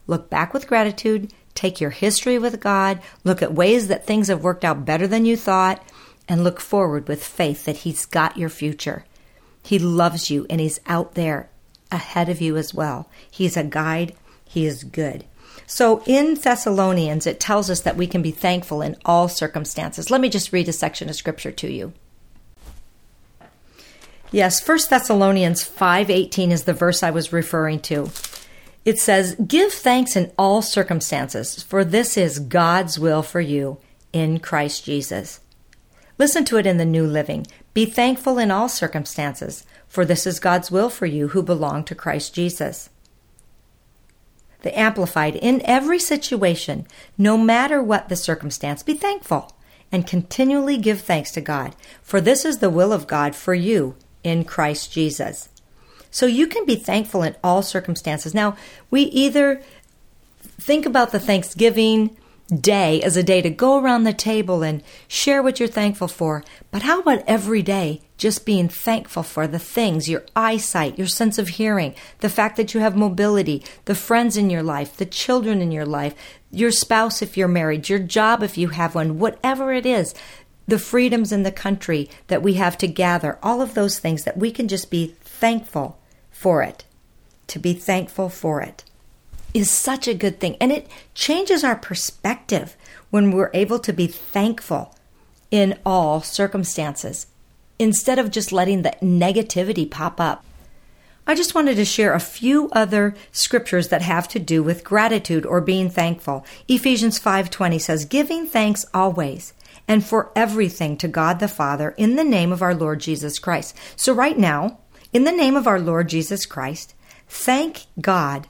Look 0.07 0.31
back 0.31 0.55
with 0.55 0.67
gratitude, 0.67 1.33
take 1.55 1.81
your 1.81 1.91
history 1.91 2.39
with 2.39 2.61
God, 2.61 3.01
look 3.25 3.43
at 3.43 3.53
ways 3.53 3.89
that 3.89 4.07
things 4.07 4.29
have 4.29 4.43
worked 4.43 4.65
out 4.65 4.85
better 4.85 5.07
than 5.07 5.27
you 5.27 5.37
thought, 5.37 5.83
and 6.29 6.43
look 6.43 6.61
forward 6.61 7.09
with 7.09 7.25
faith 7.25 7.65
that 7.65 7.79
He's 7.79 8.07
got 8.07 8.37
your 8.37 8.49
future. 8.49 9.05
He 9.63 9.79
loves 9.79 10.31
you 10.31 10.47
and 10.49 10.61
He's 10.61 10.81
out 10.87 11.15
there 11.15 11.51
ahead 11.91 12.29
of 12.29 12.41
you 12.41 12.57
as 12.57 12.73
well. 12.73 13.09
He's 13.31 13.57
a 13.57 13.65
guide, 13.65 14.15
He 14.45 14.67
is 14.67 14.85
good. 14.85 15.25
So 15.67 16.03
in 16.07 16.35
Thessalonians, 16.35 17.27
it 17.27 17.41
tells 17.41 17.69
us 17.69 17.83
that 17.83 17.97
we 17.97 18.07
can 18.07 18.23
be 18.23 18.31
thankful 18.31 18.81
in 18.81 18.97
all 19.05 19.29
circumstances. 19.29 20.11
Let 20.11 20.23
me 20.23 20.31
just 20.31 20.53
read 20.53 20.69
a 20.69 20.73
section 20.73 21.11
of 21.11 21.17
scripture 21.17 21.53
to 21.53 21.71
you. 21.71 21.93
Yes, 24.31 24.67
1 24.67 24.89
Thessalonians 24.91 25.65
5:18 25.65 26.51
is 26.53 26.65
the 26.65 26.73
verse 26.73 27.03
I 27.03 27.11
was 27.11 27.33
referring 27.33 27.81
to. 27.81 28.11
It 28.89 28.99
says, 28.99 29.37
"Give 29.47 29.71
thanks 29.71 30.17
in 30.17 30.33
all 30.39 30.63
circumstances, 30.63 31.63
for 31.63 31.85
this 31.85 32.17
is 32.17 32.39
God's 32.39 32.99
will 32.99 33.23
for 33.23 33.43
you 33.43 33.77
in 34.15 34.39
Christ 34.39 34.87
Jesus." 34.87 35.41
Listen 36.17 36.43
to 36.47 36.57
it 36.57 36.65
in 36.65 36.79
the 36.79 36.87
New 36.87 37.07
Living. 37.07 37.47
Be 37.75 37.85
thankful 37.85 38.39
in 38.39 38.51
all 38.51 38.67
circumstances, 38.67 39.65
for 39.87 40.07
this 40.07 40.27
is 40.27 40.41
God's 40.41 40.71
will 40.71 40.89
for 40.89 41.05
you 41.05 41.29
who 41.29 41.43
belong 41.43 41.85
to 41.85 41.95
Christ 41.95 42.33
Jesus. 42.33 42.89
The 44.63 44.77
Amplified, 44.79 45.37
in 45.37 45.61
every 45.67 45.99
situation, 45.99 46.87
no 47.19 47.37
matter 47.37 47.83
what 47.83 48.09
the 48.09 48.17
circumstance, 48.17 48.83
be 48.83 48.95
thankful 48.95 49.53
and 49.93 50.07
continually 50.07 50.79
give 50.79 51.03
thanks 51.03 51.31
to 51.33 51.43
God, 51.43 51.77
for 52.03 52.23
this 52.23 52.43
is 52.43 52.57
the 52.57 52.71
will 52.71 52.95
of 52.95 53.07
God 53.07 53.37
for 53.37 53.53
you 53.53 53.97
in 54.25 54.45
Christ 54.45 54.91
Jesus. 54.91 55.51
So 56.11 56.27
you 56.27 56.47
can 56.47 56.65
be 56.65 56.77
thankful 56.77 57.23
in 57.23 57.37
all 57.43 57.63
circumstances. 57.63 58.35
Now, 58.35 58.57
we 58.91 59.03
either 59.03 59.63
think 60.61 60.87
about 60.87 61.13
the 61.13 61.21
Thanksgiving 61.21 62.17
day 62.55 63.03
as 63.03 63.17
a 63.17 63.23
day 63.23 63.43
to 63.43 63.51
go 63.51 63.79
around 63.79 64.05
the 64.05 64.13
table 64.13 64.63
and 64.63 64.83
share 65.07 65.43
what 65.43 65.61
you're 65.61 65.69
thankful 65.69 66.09
for. 66.09 66.43
But 66.71 66.83
how 66.83 67.01
about 67.01 67.23
every 67.27 67.63
day 67.63 68.01
just 68.17 68.47
being 68.47 68.69
thankful 68.69 69.23
for 69.23 69.47
the 69.47 69.59
things, 69.59 70.09
your 70.09 70.25
eyesight, 70.35 70.99
your 70.99 71.07
sense 71.07 71.39
of 71.39 71.49
hearing, 71.49 71.95
the 72.21 72.29
fact 72.29 72.57
that 72.57 72.73
you 72.73 72.81
have 72.81 72.97
mobility, 72.97 73.63
the 73.85 73.95
friends 73.95 74.37
in 74.37 74.51
your 74.51 74.63
life, 74.63 74.97
the 74.97 75.07
children 75.07 75.61
in 75.61 75.71
your 75.71 75.87
life, 75.87 76.15
your 76.51 76.71
spouse 76.71 77.21
if 77.21 77.37
you're 77.37 77.49
married, 77.49 77.89
your 77.89 77.99
job 77.99 78.43
if 78.43 78.57
you 78.57 78.69
have 78.69 78.95
one, 78.95 79.19
whatever 79.19 79.73
it 79.73 79.85
is, 79.85 80.15
the 80.67 80.79
freedoms 80.79 81.33
in 81.33 81.45
the 81.45 81.53
country 81.53 82.11
that 82.27 82.43
we 82.43 82.55
have 82.55 82.77
to 82.79 82.87
gather, 82.87 83.39
all 83.43 83.63
of 83.63 83.75
those 83.75 83.99
things 83.99 84.25
that 84.25 84.37
we 84.37 84.51
can 84.51 84.69
just 84.69 84.91
be 84.91 85.15
thankful 85.41 85.99
for 86.31 86.63
it, 86.63 86.85
to 87.49 87.59
be 87.59 87.75
thankful 87.75 88.29
for 88.29 88.61
it 88.61 88.85
is 89.55 89.71
such 89.71 90.07
a 90.07 90.15
good 90.15 90.41
thing. 90.41 90.57
And 90.61 90.71
it 90.73 90.89
changes 91.15 91.65
our 91.65 91.77
perspective 91.77 92.77
when 93.11 93.31
we're 93.31 93.51
able 93.55 93.79
to 93.81 93.93
be 93.93 94.07
thankful 94.07 94.95
in 95.51 95.79
all 95.85 96.21
circumstances 96.21 97.27
instead 97.79 98.19
of 98.19 98.31
just 98.31 98.53
letting 98.53 98.83
the 98.83 98.95
negativity 99.03 99.91
pop 99.91 100.21
up. 100.21 100.45
I 101.27 101.35
just 101.35 101.55
wanted 101.55 101.77
to 101.77 101.85
share 101.85 102.15
a 102.15 102.21
few 102.21 102.71
other 102.73 103.15
scriptures 103.33 103.89
that 103.89 104.03
have 104.03 104.29
to 104.29 104.39
do 104.39 104.63
with 104.63 104.85
gratitude 104.85 105.45
or 105.45 105.61
being 105.61 105.91
thankful. 105.91 106.45
Ephesians 106.69 107.19
5:20 107.19 107.79
says, 107.79 108.07
"Giving 108.07 108.47
thanks 108.47 108.87
always 108.95 109.53
and 109.87 110.05
for 110.05 110.31
everything 110.35 110.97
to 110.97 111.09
God 111.09 111.39
the 111.39 111.49
Father 111.49 111.95
in 111.99 112.17
the 112.17 112.25
name 112.25 112.51
of 112.51 112.63
our 112.63 112.75
Lord 112.75 113.01
Jesus 113.01 113.39
Christ." 113.39 113.75
So 113.95 114.13
right 114.13 114.39
now, 114.39 114.79
in 115.13 115.25
the 115.25 115.33
name 115.33 115.57
of 115.57 115.67
our 115.67 115.81
Lord 115.81 116.09
Jesus 116.09 116.47
Christ, 116.47 116.95
thank 117.29 117.87
God 118.01 118.47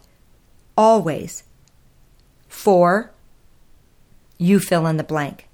always 0.76 1.44
for 2.48 3.12
you 4.38 4.60
fill 4.60 4.86
in 4.86 4.96
the 4.96 5.04
blank. 5.04 5.48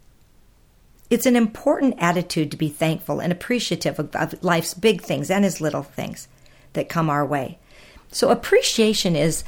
It's 1.10 1.26
an 1.26 1.36
important 1.36 1.94
attitude 1.98 2.50
to 2.50 2.56
be 2.56 2.68
thankful 2.68 3.20
and 3.20 3.32
appreciative 3.32 3.98
of, 3.98 4.42
life's 4.42 4.74
big 4.74 5.02
things 5.02 5.30
and 5.30 5.44
his 5.44 5.60
little 5.60 5.82
things 5.82 6.28
that 6.72 6.88
come 6.88 7.10
our 7.10 7.24
way. 7.24 7.58
So, 8.10 8.30
appreciation 8.30 9.16
is 9.16 9.44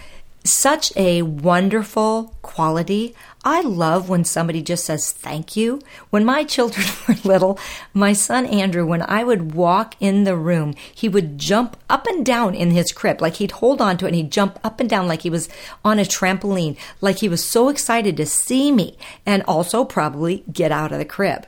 such 0.46 0.92
a 0.96 1.22
wonderful 1.22 2.34
quality. 2.42 3.14
I 3.44 3.60
love 3.60 4.08
when 4.08 4.24
somebody 4.24 4.62
just 4.62 4.84
says 4.84 5.12
thank 5.12 5.56
you. 5.56 5.80
When 6.10 6.24
my 6.24 6.44
children 6.44 6.86
were 7.08 7.14
little, 7.24 7.58
my 7.92 8.12
son 8.12 8.46
Andrew, 8.46 8.86
when 8.86 9.02
I 9.02 9.24
would 9.24 9.54
walk 9.54 9.94
in 10.00 10.24
the 10.24 10.36
room, 10.36 10.74
he 10.94 11.08
would 11.08 11.38
jump 11.38 11.76
up 11.88 12.06
and 12.06 12.24
down 12.24 12.54
in 12.54 12.70
his 12.70 12.92
crib. 12.92 13.20
Like 13.20 13.36
he'd 13.36 13.52
hold 13.52 13.80
on 13.80 13.98
to 13.98 14.06
it 14.06 14.08
and 14.08 14.16
he'd 14.16 14.32
jump 14.32 14.58
up 14.64 14.80
and 14.80 14.88
down 14.88 15.06
like 15.06 15.22
he 15.22 15.30
was 15.30 15.48
on 15.84 15.98
a 15.98 16.02
trampoline, 16.02 16.76
like 17.00 17.18
he 17.18 17.28
was 17.28 17.44
so 17.44 17.68
excited 17.68 18.16
to 18.16 18.26
see 18.26 18.72
me 18.72 18.96
and 19.24 19.42
also 19.42 19.84
probably 19.84 20.42
get 20.52 20.72
out 20.72 20.92
of 20.92 20.98
the 20.98 21.04
crib. 21.04 21.46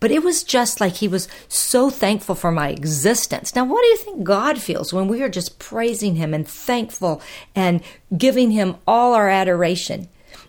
But 0.00 0.10
it 0.10 0.22
was 0.22 0.42
just 0.42 0.80
like 0.80 0.94
he 0.94 1.08
was 1.08 1.28
so 1.46 1.90
thankful 1.90 2.34
for 2.34 2.50
my 2.50 2.70
existence. 2.70 3.54
Now, 3.54 3.64
what 3.66 3.82
do 3.82 3.88
you 3.88 3.96
think 3.98 4.24
God 4.24 4.58
feels 4.60 4.92
when 4.92 5.08
we 5.08 5.22
are 5.22 5.28
just 5.28 5.58
praising 5.58 6.16
him 6.16 6.32
and 6.32 6.48
thankful 6.48 7.20
and 7.54 7.82
giving 8.16 8.50
him 8.50 8.76
all 8.86 9.12
our 9.12 9.28
adoration? 9.28 10.08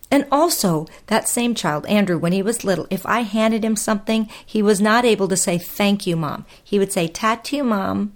And 0.10 0.26
also, 0.32 0.88
that 1.08 1.30
same 1.30 1.56
child, 1.56 1.86
Andrew, 1.86 2.18
when 2.18 2.34
he 2.34 2.42
was 2.42 2.66
little, 2.66 2.88
if 2.90 3.06
I 3.06 3.22
handed 3.22 3.64
him 3.64 3.78
something, 3.78 4.30
he 4.46 4.62
was 4.62 4.82
not 4.82 5.06
able 5.06 5.28
to 5.30 5.38
say, 5.38 5.58
Thank 5.58 6.06
you, 6.06 6.18
Mom. 6.18 6.46
He 6.62 6.80
would 6.80 6.92
say, 6.92 7.08
Tattoo, 7.08 7.64
Mom. 7.64 8.14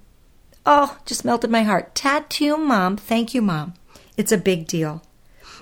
Oh, 0.65 0.98
just 1.06 1.24
melted 1.24 1.51
my 1.51 1.63
heart. 1.63 1.96
Tattoo, 1.96 2.58
Mom. 2.58 2.98
Thank 2.98 3.34
you, 3.34 3.42
Mom. 3.42 3.75
It's 4.18 4.32
a 4.32 4.38
big 4.38 4.68
deal. 4.68 5.04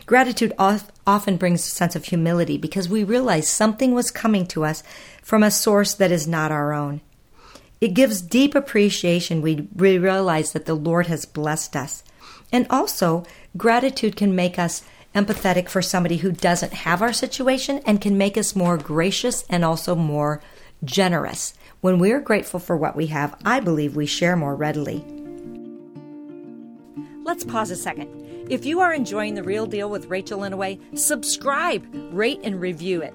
Gratitude 0.06 0.54
often 1.06 1.38
brings 1.38 1.62
a 1.62 1.70
sense 1.70 1.96
of 1.96 2.06
humility 2.06 2.58
because 2.58 2.88
we 2.88 3.04
realize 3.04 3.50
something 3.50 3.94
was 3.94 4.12
coming 4.12 4.46
to 4.48 4.64
us 4.64 4.84
from 5.22 5.44
a 5.44 5.52
source 5.52 5.94
that 5.94 6.12
is 6.12 6.28
not 6.28 6.52
our 6.52 6.74
own. 6.74 7.02
It 7.82 7.94
gives 7.94 8.22
deep 8.22 8.56
appreciation. 8.56 9.42
We 9.42 9.68
realize 9.76 10.54
that 10.54 10.66
the 10.66 10.76
Lord 10.76 11.08
has 11.08 11.26
blessed 11.26 11.76
us. 11.76 12.04
And 12.52 12.66
also, 12.70 13.26
gratitude 13.58 14.16
can 14.16 14.36
make 14.36 14.58
us 14.58 14.84
empathetic 15.14 15.70
for 15.70 15.82
somebody 15.82 16.18
who 16.18 16.32
doesn't 16.32 16.74
have 16.74 17.02
our 17.02 17.14
situation 17.14 17.82
and 17.86 18.02
can 18.02 18.18
make 18.18 18.38
us 18.38 18.56
more 18.56 18.78
gracious 18.78 19.44
and 19.50 19.66
also 19.66 19.96
more 19.96 20.42
generous. 20.84 21.54
When 21.82 22.00
we 22.00 22.12
are 22.12 22.22
grateful 22.22 22.60
for 22.60 22.78
what 22.78 22.96
we 22.96 23.08
have, 23.08 23.36
I 23.44 23.60
believe 23.60 23.96
we 23.96 24.06
share 24.06 24.36
more 24.36 24.56
readily. 24.56 25.04
Let's 27.24 27.44
pause 27.44 27.72
a 27.72 27.76
second. 27.76 28.23
If 28.50 28.66
you 28.66 28.82
are 28.82 28.94
enjoying 28.94 29.36
The 29.36 29.44
Real 29.44 29.66
Deal 29.66 29.90
with 29.90 30.08
Rachel 30.08 30.42
Inouye, 30.42 31.00
subscribe, 31.00 31.88
rate, 32.12 32.42
and 32.44 32.60
review 32.60 33.02
it. 33.02 33.14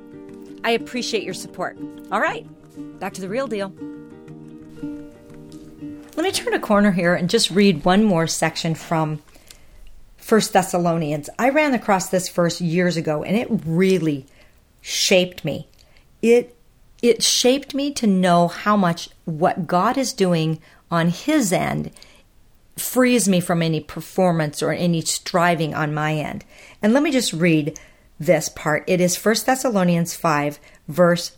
I 0.65 0.71
appreciate 0.71 1.23
your 1.23 1.35
support. 1.35 1.77
All 2.11 2.21
right, 2.21 2.47
back 2.99 3.13
to 3.15 3.21
The 3.21 3.29
Real 3.29 3.47
Deal. 3.47 3.71
Let 6.17 6.25
me 6.25 6.33
turn 6.33 6.55
a 6.55 6.59
corner 6.59 6.93
here 6.93 7.15
and 7.15 7.29
just 7.29 7.51
read 7.51 7.85
one 7.85 8.05
more 8.05 8.27
section 8.27 8.75
from 8.75 9.23
First 10.17 10.55
Thessalonians. 10.55 11.29
I 11.39 11.51
ran 11.51 11.75
across 11.75 12.09
this 12.09 12.31
verse 12.31 12.61
years 12.63 12.97
ago 12.97 13.23
and 13.23 13.37
it 13.37 13.49
really 13.67 14.27
shaped 14.81 15.45
me. 15.45 15.69
It 16.23 16.57
it 17.01 17.23
shaped 17.23 17.75
me 17.75 17.93
to 17.93 18.07
know 18.07 18.49
how 18.49 18.77
much 18.77 19.11
what 19.25 19.67
God 19.67 19.97
is 19.97 20.13
doing 20.13 20.61
on 20.91 21.11
his 21.11 21.53
end 21.53 21.93
frees 22.81 23.29
me 23.29 23.41
from 23.41 23.63
any 23.63 23.81
performance 23.81 24.63
or 24.63 24.73
any 24.73 25.01
striving 25.01 25.75
on 25.75 25.95
my 25.95 26.15
end. 26.15 26.45
And 26.83 26.93
let 26.93 27.03
me 27.03 27.11
just 27.11 27.33
read 27.33 27.79
this 28.19 28.49
part. 28.49 28.85
It 28.87 29.01
is 29.01 29.23
1 29.23 29.35
Thessalonians 29.47 30.15
5, 30.15 30.59
verse 30.89 31.37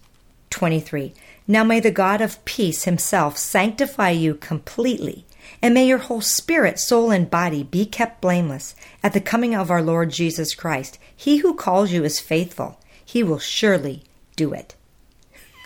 23. 0.50 1.12
Now 1.46 1.64
may 1.64 1.80
the 1.80 1.90
God 1.90 2.20
of 2.20 2.44
peace 2.44 2.84
himself 2.84 3.36
sanctify 3.36 4.10
you 4.10 4.34
completely, 4.34 5.24
and 5.60 5.74
may 5.74 5.86
your 5.86 5.98
whole 5.98 6.20
spirit, 6.20 6.78
soul, 6.78 7.10
and 7.10 7.30
body 7.30 7.62
be 7.62 7.84
kept 7.84 8.20
blameless 8.20 8.74
at 9.02 9.12
the 9.12 9.20
coming 9.20 9.54
of 9.54 9.70
our 9.70 9.82
Lord 9.82 10.10
Jesus 10.10 10.54
Christ. 10.54 10.98
He 11.14 11.38
who 11.38 11.54
calls 11.54 11.92
you 11.92 12.04
is 12.04 12.20
faithful. 12.20 12.78
He 13.04 13.22
will 13.22 13.38
surely 13.38 14.04
do 14.36 14.52
it. 14.52 14.74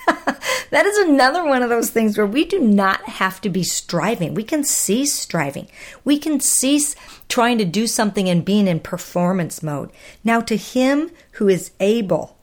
that 0.71 0.87
is 0.87 0.99
another 0.99 1.45
one 1.45 1.63
of 1.63 1.69
those 1.69 1.91
things 1.91 2.17
where 2.17 2.27
we 2.27 2.45
do 2.45 2.59
not 2.61 3.03
have 3.05 3.41
to 3.43 3.49
be 3.49 3.63
striving. 3.63 4.35
We 4.35 4.45
can 4.45 4.65
cease 4.65 5.15
striving. 5.15 5.69
We 6.05 6.19
can 6.19 6.41
cease 6.41 6.95
trying 7.29 7.59
to 7.59 7.65
do 7.65 7.87
something 7.87 8.29
and 8.29 8.45
being 8.45 8.67
in 8.67 8.81
performance 8.81 9.63
mode. 9.63 9.91
Now, 10.23 10.41
to 10.43 10.57
Him 10.57 11.11
who 11.33 11.49
is 11.49 11.73
able, 11.81 12.34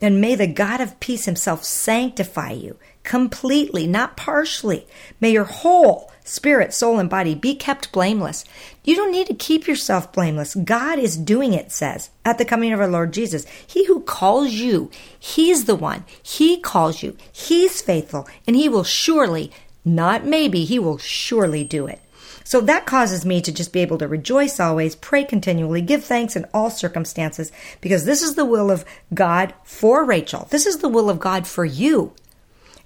and 0.00 0.20
may 0.20 0.34
the 0.34 0.46
God 0.46 0.80
of 0.80 1.00
peace 1.00 1.24
Himself 1.24 1.64
sanctify 1.64 2.52
you 2.52 2.76
completely, 3.08 3.86
not 3.86 4.16
partially. 4.16 4.86
May 5.18 5.32
your 5.32 5.44
whole 5.44 6.12
spirit, 6.24 6.74
soul, 6.74 6.98
and 6.98 7.08
body 7.08 7.34
be 7.34 7.54
kept 7.54 7.90
blameless. 7.90 8.44
You 8.84 8.94
don't 8.96 9.10
need 9.10 9.26
to 9.28 9.34
keep 9.34 9.66
yourself 9.66 10.12
blameless. 10.12 10.54
God 10.54 10.98
is 10.98 11.16
doing 11.16 11.54
it, 11.54 11.72
says, 11.72 12.10
at 12.24 12.36
the 12.36 12.44
coming 12.44 12.72
of 12.72 12.80
our 12.80 12.86
Lord 12.86 13.14
Jesus. 13.14 13.46
He 13.66 13.86
who 13.86 14.00
calls 14.00 14.52
you, 14.52 14.90
He's 15.18 15.64
the 15.64 15.74
one. 15.74 16.04
He 16.22 16.60
calls 16.60 17.02
you. 17.02 17.16
He's 17.32 17.80
faithful, 17.80 18.28
and 18.46 18.54
He 18.54 18.68
will 18.68 18.84
surely, 18.84 19.50
not 19.84 20.26
maybe, 20.26 20.64
He 20.64 20.78
will 20.78 20.98
surely 20.98 21.64
do 21.64 21.86
it. 21.86 22.00
So 22.48 22.62
that 22.62 22.86
causes 22.86 23.26
me 23.26 23.42
to 23.42 23.52
just 23.52 23.74
be 23.74 23.80
able 23.80 23.98
to 23.98 24.08
rejoice 24.08 24.58
always, 24.58 24.96
pray 24.96 25.22
continually, 25.22 25.82
give 25.82 26.02
thanks 26.02 26.34
in 26.34 26.46
all 26.54 26.70
circumstances, 26.70 27.52
because 27.82 28.06
this 28.06 28.22
is 28.22 28.36
the 28.36 28.46
will 28.46 28.70
of 28.70 28.86
God 29.12 29.52
for 29.64 30.02
Rachel. 30.02 30.48
This 30.48 30.64
is 30.64 30.78
the 30.78 30.88
will 30.88 31.10
of 31.10 31.20
God 31.20 31.46
for 31.46 31.66
you. 31.66 32.14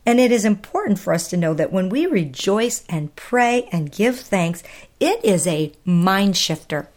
And 0.04 0.18
it 0.18 0.32
is 0.32 0.44
important 0.44 0.98
for 0.98 1.14
us 1.14 1.28
to 1.28 1.36
know 1.36 1.54
that 1.54 1.72
when 1.72 1.90
we 1.90 2.06
rejoice 2.06 2.82
and 2.88 3.14
pray 3.14 3.68
and 3.70 3.92
give 3.92 4.18
thanks, 4.18 4.64
it 4.98 5.24
is 5.24 5.46
a 5.46 5.70
mind 5.84 6.36
shifter. 6.36 6.88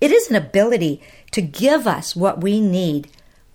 It 0.00 0.10
is 0.10 0.30
an 0.30 0.36
ability 0.36 1.02
to 1.32 1.42
give 1.42 1.86
us 1.86 2.16
what 2.16 2.40
we 2.40 2.62
need 2.62 3.08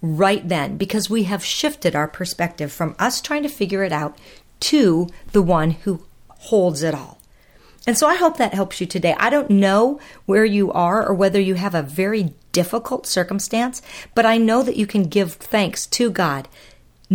right 0.03 0.47
then 0.47 0.77
because 0.77 1.09
we 1.09 1.23
have 1.23 1.43
shifted 1.43 1.95
our 1.95 2.07
perspective 2.07 2.71
from 2.71 2.95
us 2.99 3.21
trying 3.21 3.41
to 3.41 3.49
figure 3.49 3.83
it 3.83 3.91
out 3.91 4.19
to 4.59 5.07
the 5.31 5.41
one 5.41 5.71
who 5.71 6.05
holds 6.27 6.83
it 6.83 6.93
all. 6.93 7.17
And 7.85 7.97
so 7.97 8.07
I 8.07 8.15
hope 8.15 8.37
that 8.37 8.53
helps 8.53 8.79
you 8.79 8.87
today. 8.87 9.15
I 9.19 9.29
don't 9.29 9.49
know 9.49 9.99
where 10.25 10.45
you 10.45 10.71
are 10.71 11.05
or 11.05 11.13
whether 11.13 11.39
you 11.39 11.55
have 11.55 11.75
a 11.75 11.81
very 11.81 12.33
difficult 12.53 13.05
circumstance, 13.05 13.81
but 14.15 14.25
I 14.25 14.37
know 14.37 14.63
that 14.63 14.77
you 14.77 14.87
can 14.87 15.03
give 15.03 15.33
thanks 15.33 15.85
to 15.87 16.09
God 16.09 16.47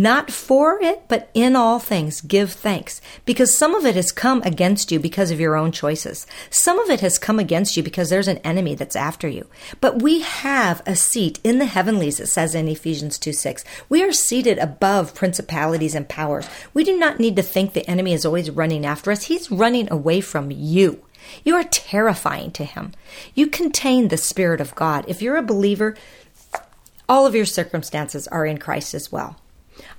not 0.01 0.31
for 0.31 0.81
it, 0.81 1.03
but 1.07 1.29
in 1.33 1.55
all 1.55 1.79
things 1.79 2.21
give 2.21 2.51
thanks, 2.51 3.01
because 3.25 3.57
some 3.57 3.75
of 3.75 3.85
it 3.85 3.95
has 3.95 4.11
come 4.11 4.41
against 4.43 4.91
you 4.91 4.99
because 4.99 5.31
of 5.31 5.39
your 5.39 5.55
own 5.55 5.71
choices. 5.71 6.25
Some 6.49 6.79
of 6.79 6.89
it 6.89 7.01
has 7.01 7.19
come 7.19 7.39
against 7.39 7.75
you 7.75 7.83
because 7.83 8.09
there's 8.09 8.27
an 8.27 8.37
enemy 8.39 8.75
that's 8.75 8.95
after 8.95 9.27
you. 9.27 9.47
But 9.81 10.01
we 10.01 10.21
have 10.21 10.81
a 10.85 10.95
seat 10.95 11.39
in 11.43 11.59
the 11.59 11.65
heavenlies, 11.65 12.19
it 12.19 12.27
says 12.27 12.55
in 12.55 12.67
Ephesians 12.67 13.17
2 13.17 13.33
6. 13.33 13.65
We 13.89 14.03
are 14.03 14.11
seated 14.11 14.57
above 14.57 15.13
principalities 15.13 15.95
and 15.95 16.07
powers. 16.07 16.47
We 16.73 16.83
do 16.83 16.97
not 16.97 17.19
need 17.19 17.35
to 17.35 17.43
think 17.43 17.73
the 17.73 17.89
enemy 17.89 18.13
is 18.13 18.25
always 18.25 18.49
running 18.49 18.85
after 18.85 19.11
us, 19.11 19.25
he's 19.25 19.51
running 19.51 19.91
away 19.91 20.21
from 20.21 20.51
you. 20.51 21.03
You 21.43 21.55
are 21.55 21.63
terrifying 21.63 22.51
to 22.51 22.63
him. 22.63 22.93
You 23.35 23.47
contain 23.47 24.07
the 24.07 24.17
Spirit 24.17 24.61
of 24.61 24.75
God. 24.75 25.05
If 25.07 25.21
you're 25.21 25.37
a 25.37 25.43
believer, 25.43 25.95
all 27.07 27.25
of 27.25 27.35
your 27.35 27.45
circumstances 27.45 28.27
are 28.29 28.45
in 28.45 28.57
Christ 28.57 28.93
as 28.93 29.11
well. 29.11 29.37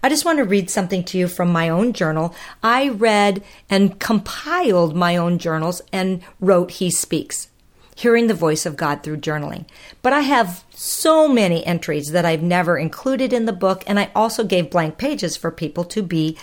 I 0.03 0.09
just 0.09 0.25
want 0.25 0.39
to 0.39 0.45
read 0.45 0.71
something 0.71 1.05
to 1.05 1.19
you 1.19 1.29
from 1.29 1.53
my 1.53 1.69
own 1.69 1.93
journal. 1.93 2.35
I 2.63 2.89
read 2.89 3.43
and 3.69 3.99
compiled 3.99 4.97
my 4.97 5.17
own 5.17 5.39
journals 5.39 5.83
and 5.93 6.23
wrote 6.41 6.73
He 6.73 6.91
Speaks, 6.91 7.49
hearing 7.97 8.27
the 8.27 8.35
voice 8.35 8.67
of 8.67 8.77
God 8.77 9.03
through 9.03 9.19
journaling. 9.19 9.67
But 10.03 10.13
I 10.13 10.21
have 10.21 10.65
so 10.71 11.29
many 11.29 11.65
entries 11.67 12.13
that 12.13 12.25
I've 12.25 12.43
never 12.43 12.79
included 12.79 13.33
in 13.33 13.47
the 13.47 13.53
book, 13.53 13.85
and 13.87 13.99
I 13.99 14.11
also 14.15 14.45
gave 14.45 14.71
blank 14.71 14.99
pages 14.99 15.37
for 15.37 15.51
people 15.51 15.85
to 15.85 16.03
be 16.03 16.39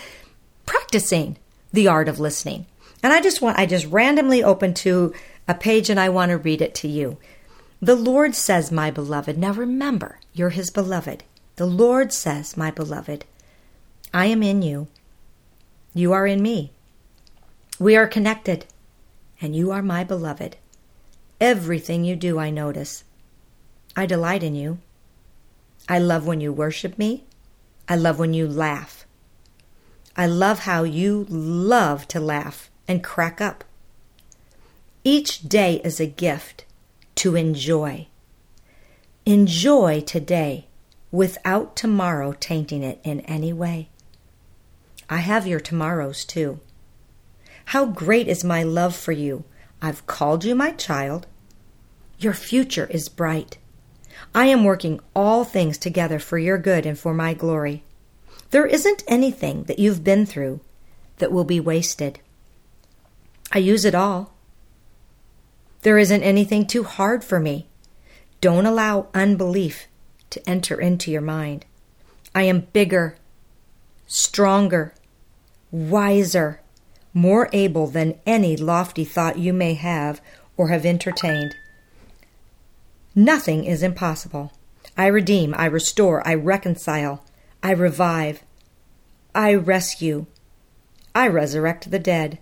practicing 0.66 1.36
the 1.72 1.88
art 1.88 2.08
of 2.08 2.20
listening. 2.20 2.66
And 3.02 3.12
I 3.12 3.20
just 3.20 3.40
want, 3.40 3.58
I 3.58 3.66
just 3.66 3.86
randomly 3.86 4.42
opened 4.42 4.76
to 4.76 5.14
a 5.46 5.54
page 5.54 5.88
and 5.88 5.98
I 5.98 6.08
want 6.08 6.30
to 6.30 6.38
read 6.38 6.60
it 6.60 6.74
to 6.76 6.88
you. 6.88 7.18
The 7.80 7.94
Lord 7.94 8.34
says, 8.34 8.72
My 8.72 8.90
beloved. 8.90 9.38
Now 9.38 9.52
remember, 9.52 10.18
you're 10.32 10.50
his 10.50 10.70
beloved. 10.70 11.22
The 11.56 11.66
Lord 11.66 12.12
says, 12.12 12.56
My 12.56 12.70
beloved, 12.70 13.24
I 14.12 14.26
am 14.26 14.42
in 14.42 14.62
you. 14.62 14.88
You 15.94 16.12
are 16.12 16.26
in 16.26 16.40
me. 16.40 16.72
We 17.78 17.96
are 17.96 18.06
connected, 18.06 18.64
and 19.40 19.54
you 19.54 19.70
are 19.70 19.82
my 19.82 20.02
beloved. 20.02 20.56
Everything 21.40 22.04
you 22.04 22.16
do, 22.16 22.38
I 22.38 22.50
notice. 22.50 23.04
I 23.94 24.06
delight 24.06 24.42
in 24.42 24.54
you. 24.54 24.78
I 25.88 25.98
love 25.98 26.26
when 26.26 26.40
you 26.40 26.52
worship 26.52 26.98
me. 26.98 27.24
I 27.88 27.96
love 27.96 28.18
when 28.18 28.34
you 28.34 28.48
laugh. 28.48 29.06
I 30.16 30.26
love 30.26 30.60
how 30.60 30.82
you 30.82 31.26
love 31.28 32.08
to 32.08 32.18
laugh 32.18 32.70
and 32.88 33.04
crack 33.04 33.40
up. 33.40 33.64
Each 35.04 35.48
day 35.48 35.80
is 35.84 36.00
a 36.00 36.06
gift 36.06 36.64
to 37.16 37.36
enjoy. 37.36 38.08
Enjoy 39.24 40.00
today 40.00 40.66
without 41.12 41.76
tomorrow 41.76 42.32
tainting 42.32 42.82
it 42.82 42.98
in 43.04 43.20
any 43.20 43.52
way. 43.52 43.88
I 45.10 45.18
have 45.18 45.46
your 45.46 45.60
tomorrows 45.60 46.24
too. 46.24 46.60
How 47.66 47.86
great 47.86 48.28
is 48.28 48.44
my 48.44 48.62
love 48.62 48.94
for 48.96 49.12
you! 49.12 49.44
I've 49.80 50.06
called 50.06 50.44
you 50.44 50.54
my 50.54 50.72
child. 50.72 51.26
Your 52.18 52.32
future 52.32 52.86
is 52.90 53.08
bright. 53.08 53.58
I 54.34 54.46
am 54.46 54.64
working 54.64 55.00
all 55.14 55.44
things 55.44 55.78
together 55.78 56.18
for 56.18 56.38
your 56.38 56.58
good 56.58 56.84
and 56.84 56.98
for 56.98 57.14
my 57.14 57.34
glory. 57.34 57.84
There 58.50 58.66
isn't 58.66 59.04
anything 59.06 59.64
that 59.64 59.78
you've 59.78 60.02
been 60.02 60.26
through 60.26 60.60
that 61.18 61.30
will 61.30 61.44
be 61.44 61.60
wasted. 61.60 62.20
I 63.52 63.58
use 63.58 63.84
it 63.84 63.94
all. 63.94 64.32
There 65.82 65.98
isn't 65.98 66.22
anything 66.22 66.66
too 66.66 66.82
hard 66.84 67.22
for 67.22 67.38
me. 67.38 67.68
Don't 68.40 68.66
allow 68.66 69.08
unbelief 69.14 69.86
to 70.30 70.48
enter 70.48 70.80
into 70.80 71.10
your 71.10 71.20
mind. 71.20 71.64
I 72.34 72.42
am 72.42 72.68
bigger, 72.72 73.16
stronger, 74.06 74.94
wiser, 75.70 76.60
more 77.12 77.48
able 77.52 77.86
than 77.86 78.18
any 78.26 78.56
lofty 78.56 79.04
thought 79.04 79.38
you 79.38 79.52
may 79.52 79.74
have 79.74 80.20
or 80.56 80.68
have 80.68 80.86
entertained. 80.86 81.54
Nothing 83.14 83.64
is 83.64 83.82
impossible. 83.82 84.52
I 84.96 85.06
redeem, 85.06 85.54
I 85.56 85.66
restore, 85.66 86.26
I 86.26 86.34
reconcile, 86.34 87.24
I 87.62 87.72
revive, 87.72 88.42
I 89.34 89.54
rescue, 89.54 90.26
I 91.14 91.28
resurrect 91.28 91.90
the 91.90 91.98
dead. 91.98 92.38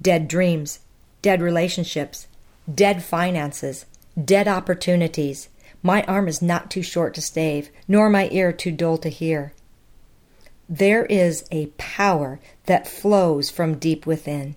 Dead 0.00 0.28
dreams, 0.28 0.80
dead 1.22 1.40
relationships, 1.40 2.26
dead 2.72 3.02
finances, 3.02 3.86
dead 4.22 4.46
opportunities, 4.46 5.48
my 5.82 6.02
arm 6.02 6.26
is 6.26 6.42
not 6.42 6.70
too 6.70 6.82
short 6.82 7.14
to 7.14 7.20
stave, 7.20 7.70
nor 7.86 8.10
my 8.10 8.28
ear 8.32 8.52
too 8.52 8.72
dull 8.72 8.98
to 8.98 9.08
hear. 9.08 9.52
There 10.68 11.04
is 11.06 11.44
a 11.50 11.66
power 11.78 12.40
that 12.66 12.88
flows 12.88 13.50
from 13.50 13.78
deep 13.78 14.06
within. 14.06 14.56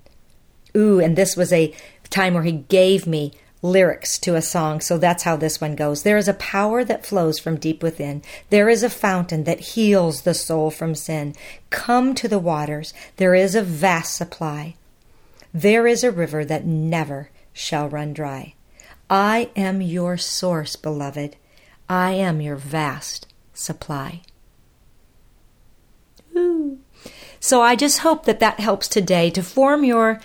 Ooh, 0.75 0.99
and 0.99 1.15
this 1.15 1.35
was 1.35 1.53
a 1.53 1.73
time 2.09 2.33
where 2.33 2.43
he 2.43 2.51
gave 2.51 3.05
me 3.05 3.33
lyrics 3.61 4.17
to 4.19 4.35
a 4.35 4.41
song, 4.41 4.81
so 4.81 4.97
that's 4.97 5.23
how 5.23 5.35
this 5.35 5.59
one 5.59 5.75
goes. 5.75 6.03
There 6.03 6.17
is 6.17 6.27
a 6.27 6.33
power 6.33 6.83
that 6.83 7.05
flows 7.05 7.39
from 7.39 7.57
deep 7.57 7.83
within. 7.83 8.23
There 8.49 8.69
is 8.69 8.83
a 8.83 8.89
fountain 8.89 9.43
that 9.43 9.59
heals 9.59 10.21
the 10.21 10.33
soul 10.33 10.71
from 10.71 10.95
sin. 10.95 11.35
Come 11.69 12.15
to 12.15 12.27
the 12.27 12.39
waters. 12.39 12.93
There 13.17 13.35
is 13.35 13.55
a 13.55 13.61
vast 13.61 14.15
supply. 14.15 14.75
There 15.53 15.87
is 15.87 16.03
a 16.03 16.11
river 16.11 16.45
that 16.45 16.65
never 16.65 17.29
shall 17.53 17.89
run 17.89 18.13
dry. 18.13 18.53
I 19.09 19.49
am 19.55 19.81
your 19.81 20.17
source, 20.17 20.75
beloved. 20.75 21.35
I 21.89 22.11
am 22.11 22.41
your 22.41 22.55
vast 22.55 23.27
supply. 23.53 24.21
So 27.39 27.61
I 27.61 27.75
just 27.75 27.99
hope 27.99 28.25
that 28.25 28.39
that 28.41 28.59
helps 28.59 28.87
today 28.87 29.29
to 29.31 29.41
form 29.41 29.83
your 29.83 30.19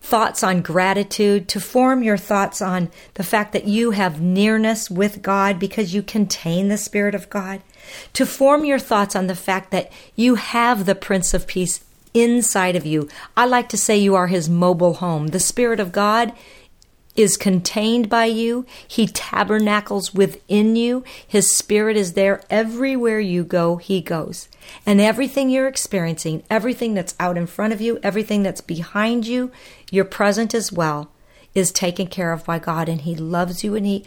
thoughts 0.00 0.42
on 0.42 0.62
gratitude, 0.62 1.48
to 1.48 1.60
form 1.60 2.02
your 2.02 2.16
thoughts 2.16 2.62
on 2.62 2.90
the 3.14 3.24
fact 3.24 3.52
that 3.52 3.66
you 3.66 3.90
have 3.92 4.20
nearness 4.20 4.90
with 4.90 5.22
God 5.22 5.58
because 5.58 5.94
you 5.94 6.02
contain 6.02 6.68
the 6.68 6.78
Spirit 6.78 7.14
of 7.14 7.28
God, 7.30 7.62
to 8.12 8.24
form 8.24 8.64
your 8.64 8.78
thoughts 8.78 9.16
on 9.16 9.26
the 9.26 9.34
fact 9.34 9.70
that 9.70 9.90
you 10.14 10.36
have 10.36 10.86
the 10.86 10.94
Prince 10.94 11.34
of 11.34 11.46
Peace 11.46 11.84
inside 12.14 12.76
of 12.76 12.86
you. 12.86 13.08
I 13.36 13.46
like 13.46 13.68
to 13.70 13.76
say 13.76 13.96
you 13.96 14.14
are 14.14 14.28
his 14.28 14.48
mobile 14.48 14.94
home. 14.94 15.28
The 15.28 15.40
Spirit 15.40 15.80
of 15.80 15.92
God 15.92 16.32
is 17.18 17.36
contained 17.36 18.08
by 18.08 18.26
you. 18.26 18.64
He 18.86 19.06
tabernacles 19.08 20.14
within 20.14 20.76
you. 20.76 21.02
His 21.26 21.54
spirit 21.54 21.96
is 21.96 22.12
there 22.12 22.42
everywhere 22.48 23.20
you 23.20 23.42
go, 23.44 23.76
he 23.76 24.00
goes. 24.00 24.48
And 24.86 25.00
everything 25.00 25.50
you're 25.50 25.66
experiencing, 25.66 26.44
everything 26.48 26.94
that's 26.94 27.16
out 27.18 27.36
in 27.36 27.46
front 27.46 27.72
of 27.72 27.80
you, 27.80 27.98
everything 28.02 28.42
that's 28.42 28.60
behind 28.60 29.26
you, 29.26 29.50
you're 29.90 30.04
present 30.04 30.54
as 30.54 30.70
well, 30.72 31.10
is 31.54 31.72
taken 31.72 32.06
care 32.06 32.32
of 32.32 32.44
by 32.44 32.58
God 32.58 32.88
and 32.88 33.00
he 33.00 33.16
loves 33.16 33.64
you 33.64 33.74
and 33.74 33.84
he 33.84 34.04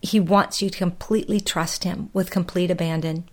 He 0.00 0.18
wants 0.18 0.60
you 0.60 0.68
to 0.68 0.78
completely 0.78 1.38
trust 1.38 1.84
Him 1.84 2.10
with 2.12 2.32
complete 2.32 2.72
abandon. 2.72 3.28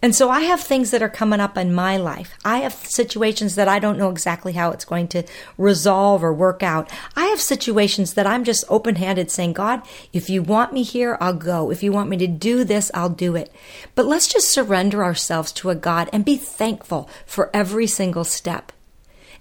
And 0.00 0.14
so 0.14 0.30
I 0.30 0.42
have 0.42 0.60
things 0.60 0.92
that 0.92 1.02
are 1.02 1.08
coming 1.08 1.40
up 1.40 1.58
in 1.58 1.74
my 1.74 1.96
life. 1.96 2.38
I 2.44 2.58
have 2.58 2.72
situations 2.72 3.56
that 3.56 3.66
I 3.66 3.80
don't 3.80 3.98
know 3.98 4.10
exactly 4.10 4.52
how 4.52 4.70
it's 4.70 4.84
going 4.84 5.08
to 5.08 5.24
resolve 5.56 6.22
or 6.22 6.32
work 6.32 6.62
out. 6.62 6.88
I 7.16 7.26
have 7.26 7.40
situations 7.40 8.14
that 8.14 8.26
I'm 8.26 8.44
just 8.44 8.64
open 8.68 8.94
handed 8.94 9.28
saying, 9.28 9.54
God, 9.54 9.82
if 10.12 10.30
you 10.30 10.40
want 10.40 10.72
me 10.72 10.84
here, 10.84 11.18
I'll 11.20 11.34
go. 11.34 11.72
If 11.72 11.82
you 11.82 11.90
want 11.90 12.10
me 12.10 12.16
to 12.18 12.28
do 12.28 12.62
this, 12.62 12.92
I'll 12.94 13.08
do 13.08 13.34
it. 13.34 13.52
But 13.96 14.06
let's 14.06 14.28
just 14.28 14.52
surrender 14.52 15.02
ourselves 15.02 15.50
to 15.52 15.70
a 15.70 15.74
God 15.74 16.08
and 16.12 16.24
be 16.24 16.36
thankful 16.36 17.10
for 17.26 17.50
every 17.52 17.88
single 17.88 18.24
step. 18.24 18.70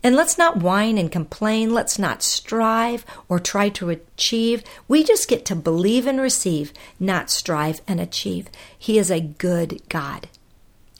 And 0.04 0.16
let's 0.16 0.40
not 0.40 0.58
whine 0.58 0.98
and 0.98 1.12
complain. 1.12 1.72
Let's 1.72 2.00
not 2.00 2.24
strive 2.24 3.06
or 3.30 3.40
try 3.40 3.70
to 3.70 3.92
achieve. 3.92 4.64
We 4.88 5.04
just 5.04 5.28
get 5.28 5.46
to 5.46 5.56
believe 5.56 6.08
and 6.08 6.20
receive, 6.20 6.74
not 7.00 7.30
strive 7.30 7.82
and 7.88 8.00
achieve. 8.00 8.50
He 8.78 8.98
is 8.98 9.12
a 9.12 9.20
good 9.20 9.82
God. 9.90 10.30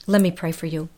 Let 0.08 0.22
me 0.22 0.30
pray 0.30 0.52
for 0.52 0.64
you. 0.64 0.88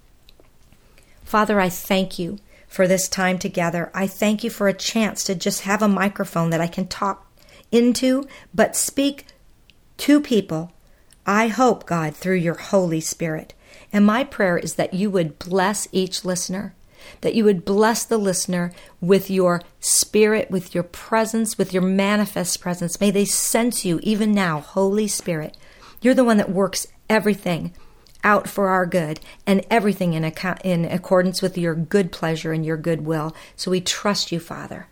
Father, 1.25 1.61
I 1.61 1.69
thank 1.69 2.17
you 2.17 2.39
for 2.69 2.87
this 2.87 3.09
time 3.09 3.41
together. 3.41 3.91
I 3.93 4.07
thank 4.07 4.45
you 4.45 4.51
for 4.51 4.69
a 4.69 4.73
chance 4.73 5.25
to 5.25 5.35
just 5.35 5.63
have 5.63 5.83
a 5.83 5.89
microphone 5.89 6.51
that 6.51 6.61
I 6.61 6.69
can 6.69 6.87
talk 6.87 7.27
into, 7.73 8.29
but 8.55 8.77
speak 8.77 9.27
to 9.97 10.21
people. 10.21 10.73
I 11.27 11.49
hope, 11.49 11.87
God, 11.87 12.15
through 12.15 12.37
your 12.37 12.55
Holy 12.55 13.01
Spirit. 13.01 13.53
And 13.93 14.07
my 14.07 14.23
prayer 14.23 14.57
is 14.57 14.77
that 14.77 14.95
you 14.95 15.11
would 15.11 15.41
bless 15.41 15.89
each 15.91 16.25
listener, 16.25 16.77
that 17.23 17.35
you 17.35 17.43
would 17.43 17.65
bless 17.65 18.05
the 18.05 18.17
listener 18.17 18.73
with 19.01 19.29
your 19.29 19.61
spirit, 19.81 20.53
with 20.53 20.73
your 20.73 20.85
presence, 20.85 21.59
with 21.59 21.73
your 21.73 21.83
manifest 21.83 22.61
presence. 22.61 23.01
May 23.01 23.11
they 23.11 23.25
sense 23.25 23.85
you 23.85 23.99
even 24.05 24.31
now, 24.31 24.61
Holy 24.61 25.09
Spirit. 25.09 25.57
You're 26.01 26.15
the 26.15 26.23
one 26.23 26.37
that 26.37 26.51
works 26.51 26.87
everything 27.09 27.75
out 28.25 28.49
for 28.49 28.69
our 28.69 28.87
good 28.87 29.21
and 29.47 29.65
everything 29.71 30.13
in, 30.13 30.25
account, 30.25 30.61
in 30.63 30.85
accordance 30.85 31.43
with 31.43 31.59
your 31.59 31.75
good 31.75 32.13
pleasure 32.13 32.53
and 32.53 32.65
your 32.65 32.77
good 32.77 33.05
will. 33.05 33.35
So 33.57 33.71
we 33.71 33.81
trust 33.81 34.33
you, 34.33 34.41
Father. 34.41 34.87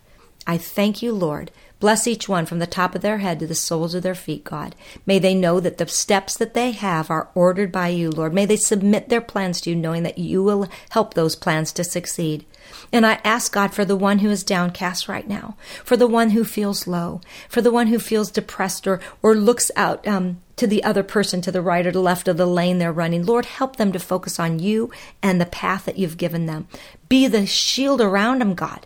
I 0.47 0.57
thank 0.57 1.01
you, 1.01 1.13
Lord. 1.13 1.51
Bless 1.79 2.07
each 2.07 2.27
one 2.27 2.45
from 2.45 2.59
the 2.59 2.67
top 2.67 2.95
of 2.95 3.01
their 3.01 3.19
head 3.19 3.39
to 3.39 3.47
the 3.47 3.55
soles 3.55 3.93
of 3.93 4.03
their 4.03 4.15
feet, 4.15 4.43
God. 4.43 4.75
May 5.05 5.19
they 5.19 5.33
know 5.33 5.59
that 5.59 5.77
the 5.77 5.87
steps 5.87 6.35
that 6.37 6.53
they 6.53 6.71
have 6.71 7.09
are 7.09 7.29
ordered 7.35 7.71
by 7.71 7.89
you, 7.89 8.09
Lord. 8.09 8.33
May 8.33 8.45
they 8.45 8.57
submit 8.57 9.09
their 9.09 9.21
plans 9.21 9.61
to 9.61 9.69
you, 9.69 9.75
knowing 9.75 10.03
that 10.03 10.17
you 10.17 10.43
will 10.43 10.67
help 10.89 11.13
those 11.13 11.35
plans 11.35 11.71
to 11.73 11.83
succeed. 11.83 12.45
And 12.91 13.05
I 13.05 13.19
ask 13.23 13.51
God 13.51 13.73
for 13.73 13.85
the 13.85 13.95
one 13.95 14.19
who 14.19 14.29
is 14.29 14.43
downcast 14.43 15.07
right 15.07 15.27
now, 15.27 15.55
for 15.83 15.97
the 15.97 16.07
one 16.07 16.31
who 16.31 16.43
feels 16.43 16.87
low, 16.87 17.21
for 17.47 17.61
the 17.61 17.71
one 17.71 17.87
who 17.87 17.99
feels 17.99 18.31
depressed 18.31 18.87
or, 18.87 18.99
or 19.21 19.35
looks 19.35 19.71
out 19.75 20.07
um, 20.07 20.41
to 20.55 20.67
the 20.67 20.83
other 20.83 21.03
person 21.03 21.41
to 21.41 21.51
the 21.51 21.61
right 21.61 21.85
or 21.85 21.91
the 21.91 22.01
left 22.01 22.27
of 22.27 22.37
the 22.37 22.45
lane 22.45 22.79
they're 22.79 22.91
running. 22.91 23.25
Lord, 23.25 23.45
help 23.45 23.77
them 23.77 23.91
to 23.91 23.99
focus 23.99 24.39
on 24.39 24.59
you 24.59 24.91
and 25.21 25.39
the 25.39 25.45
path 25.45 25.85
that 25.85 25.97
you've 25.97 26.17
given 26.17 26.45
them. 26.47 26.67
Be 27.07 27.27
the 27.27 27.45
shield 27.45 28.01
around 28.01 28.41
them, 28.41 28.55
God. 28.55 28.85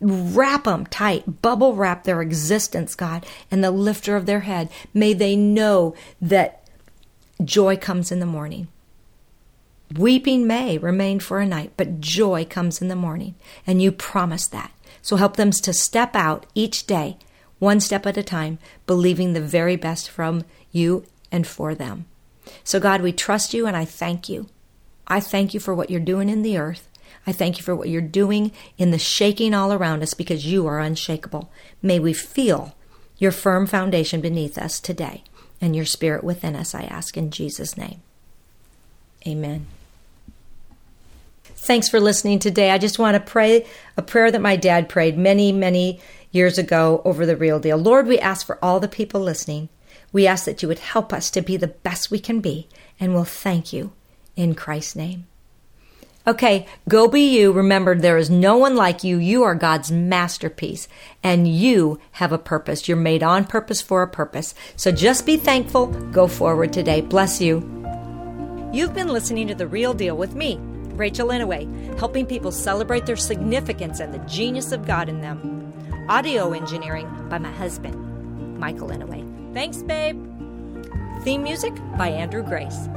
Wrap 0.00 0.64
them 0.64 0.84
tight, 0.86 1.40
bubble 1.40 1.74
wrap 1.74 2.04
their 2.04 2.20
existence, 2.20 2.94
God, 2.94 3.24
and 3.50 3.64
the 3.64 3.70
lifter 3.70 4.14
of 4.14 4.26
their 4.26 4.40
head. 4.40 4.68
May 4.92 5.14
they 5.14 5.36
know 5.36 5.94
that 6.20 6.68
joy 7.42 7.76
comes 7.76 8.12
in 8.12 8.20
the 8.20 8.26
morning. 8.26 8.68
Weeping 9.94 10.46
may 10.46 10.78
remain 10.78 11.20
for 11.20 11.38
a 11.38 11.46
night, 11.46 11.72
but 11.76 12.00
joy 12.00 12.44
comes 12.44 12.82
in 12.82 12.88
the 12.88 12.96
morning, 12.96 13.34
and 13.66 13.80
you 13.80 13.92
promise 13.92 14.46
that. 14.48 14.72
So 15.00 15.16
help 15.16 15.36
them 15.36 15.52
to 15.52 15.72
step 15.72 16.16
out 16.16 16.46
each 16.54 16.86
day, 16.86 17.18
one 17.58 17.80
step 17.80 18.06
at 18.06 18.16
a 18.16 18.22
time, 18.22 18.58
believing 18.86 19.32
the 19.32 19.40
very 19.40 19.76
best 19.76 20.10
from 20.10 20.44
you 20.72 21.04
and 21.30 21.46
for 21.46 21.74
them. 21.74 22.06
So, 22.64 22.80
God, 22.80 23.00
we 23.00 23.12
trust 23.12 23.54
you 23.54 23.66
and 23.66 23.76
I 23.76 23.84
thank 23.84 24.28
you. 24.28 24.48
I 25.06 25.20
thank 25.20 25.54
you 25.54 25.60
for 25.60 25.74
what 25.74 25.90
you're 25.90 26.00
doing 26.00 26.28
in 26.28 26.42
the 26.42 26.58
earth. 26.58 26.88
I 27.26 27.32
thank 27.32 27.58
you 27.58 27.64
for 27.64 27.74
what 27.74 27.88
you're 27.88 28.00
doing 28.00 28.52
in 28.78 28.90
the 28.90 28.98
shaking 28.98 29.54
all 29.54 29.72
around 29.72 30.02
us 30.02 30.14
because 30.14 30.46
you 30.46 30.66
are 30.66 30.80
unshakable. 30.80 31.50
May 31.82 31.98
we 31.98 32.12
feel 32.12 32.74
your 33.18 33.32
firm 33.32 33.66
foundation 33.66 34.20
beneath 34.20 34.58
us 34.58 34.78
today 34.80 35.22
and 35.60 35.74
your 35.74 35.84
spirit 35.84 36.22
within 36.22 36.54
us, 36.54 36.74
I 36.74 36.82
ask 36.82 37.16
in 37.16 37.30
Jesus' 37.30 37.76
name. 37.76 38.02
Amen. 39.26 39.66
Thanks 41.66 41.88
for 41.88 42.00
listening 42.00 42.38
today. 42.38 42.70
I 42.70 42.78
just 42.78 42.98
want 42.98 43.14
to 43.14 43.20
pray 43.20 43.66
a 43.96 44.02
prayer 44.02 44.30
that 44.30 44.40
my 44.40 44.56
dad 44.56 44.88
prayed 44.88 45.18
many, 45.18 45.52
many 45.52 46.00
years 46.30 46.58
ago 46.58 47.02
over 47.04 47.26
the 47.26 47.36
real 47.36 47.60
deal. 47.60 47.76
Lord, 47.76 48.06
we 48.06 48.18
ask 48.18 48.46
for 48.46 48.58
all 48.64 48.80
the 48.80 48.88
people 48.88 49.20
listening 49.20 49.68
we 50.12 50.26
ask 50.26 50.46
that 50.46 50.62
you 50.62 50.68
would 50.68 50.78
help 50.78 51.12
us 51.12 51.30
to 51.30 51.42
be 51.42 51.58
the 51.58 51.66
best 51.66 52.10
we 52.10 52.18
can 52.18 52.40
be, 52.40 52.68
and 52.98 53.12
we'll 53.12 53.24
thank 53.24 53.72
you 53.72 53.92
in 54.34 54.54
Christ's 54.54 54.96
name. 54.96 55.26
Okay, 56.26 56.66
go 56.88 57.06
be 57.06 57.20
you. 57.20 57.52
Remember, 57.52 57.94
there 57.94 58.16
is 58.16 58.30
no 58.30 58.56
one 58.56 58.74
like 58.74 59.04
you. 59.04 59.18
You 59.18 59.44
are 59.44 59.54
God's 59.54 59.92
masterpiece, 59.92 60.88
and 61.22 61.46
you 61.46 62.00
have 62.12 62.32
a 62.32 62.38
purpose. 62.38 62.88
You're 62.88 62.96
made 62.96 63.22
on 63.22 63.44
purpose 63.44 63.82
for 63.82 64.02
a 64.02 64.08
purpose. 64.08 64.54
So 64.74 64.90
just 64.90 65.26
be 65.26 65.36
thankful. 65.36 65.88
Go 66.12 66.26
forward 66.26 66.72
today. 66.72 67.02
Bless 67.02 67.40
you. 67.40 67.58
You've 68.72 68.94
been 68.94 69.08
listening 69.08 69.46
to 69.48 69.54
The 69.54 69.68
Real 69.68 69.94
Deal 69.94 70.16
with 70.16 70.34
me, 70.34 70.58
Rachel 70.96 71.28
Inouye, 71.28 71.98
helping 71.98 72.26
people 72.26 72.50
celebrate 72.50 73.06
their 73.06 73.16
significance 73.16 74.00
and 74.00 74.12
the 74.12 74.18
genius 74.20 74.72
of 74.72 74.86
God 74.86 75.08
in 75.08 75.20
them. 75.20 75.72
Audio 76.08 76.52
engineering 76.52 77.08
by 77.28 77.38
my 77.38 77.50
husband, 77.52 78.58
Michael 78.58 78.88
Inouye. 78.88 79.52
Thanks, 79.52 79.82
babe. 79.82 80.16
Theme 81.22 81.42
music 81.42 81.74
by 81.98 82.08
Andrew 82.08 82.42
Grace. 82.42 82.88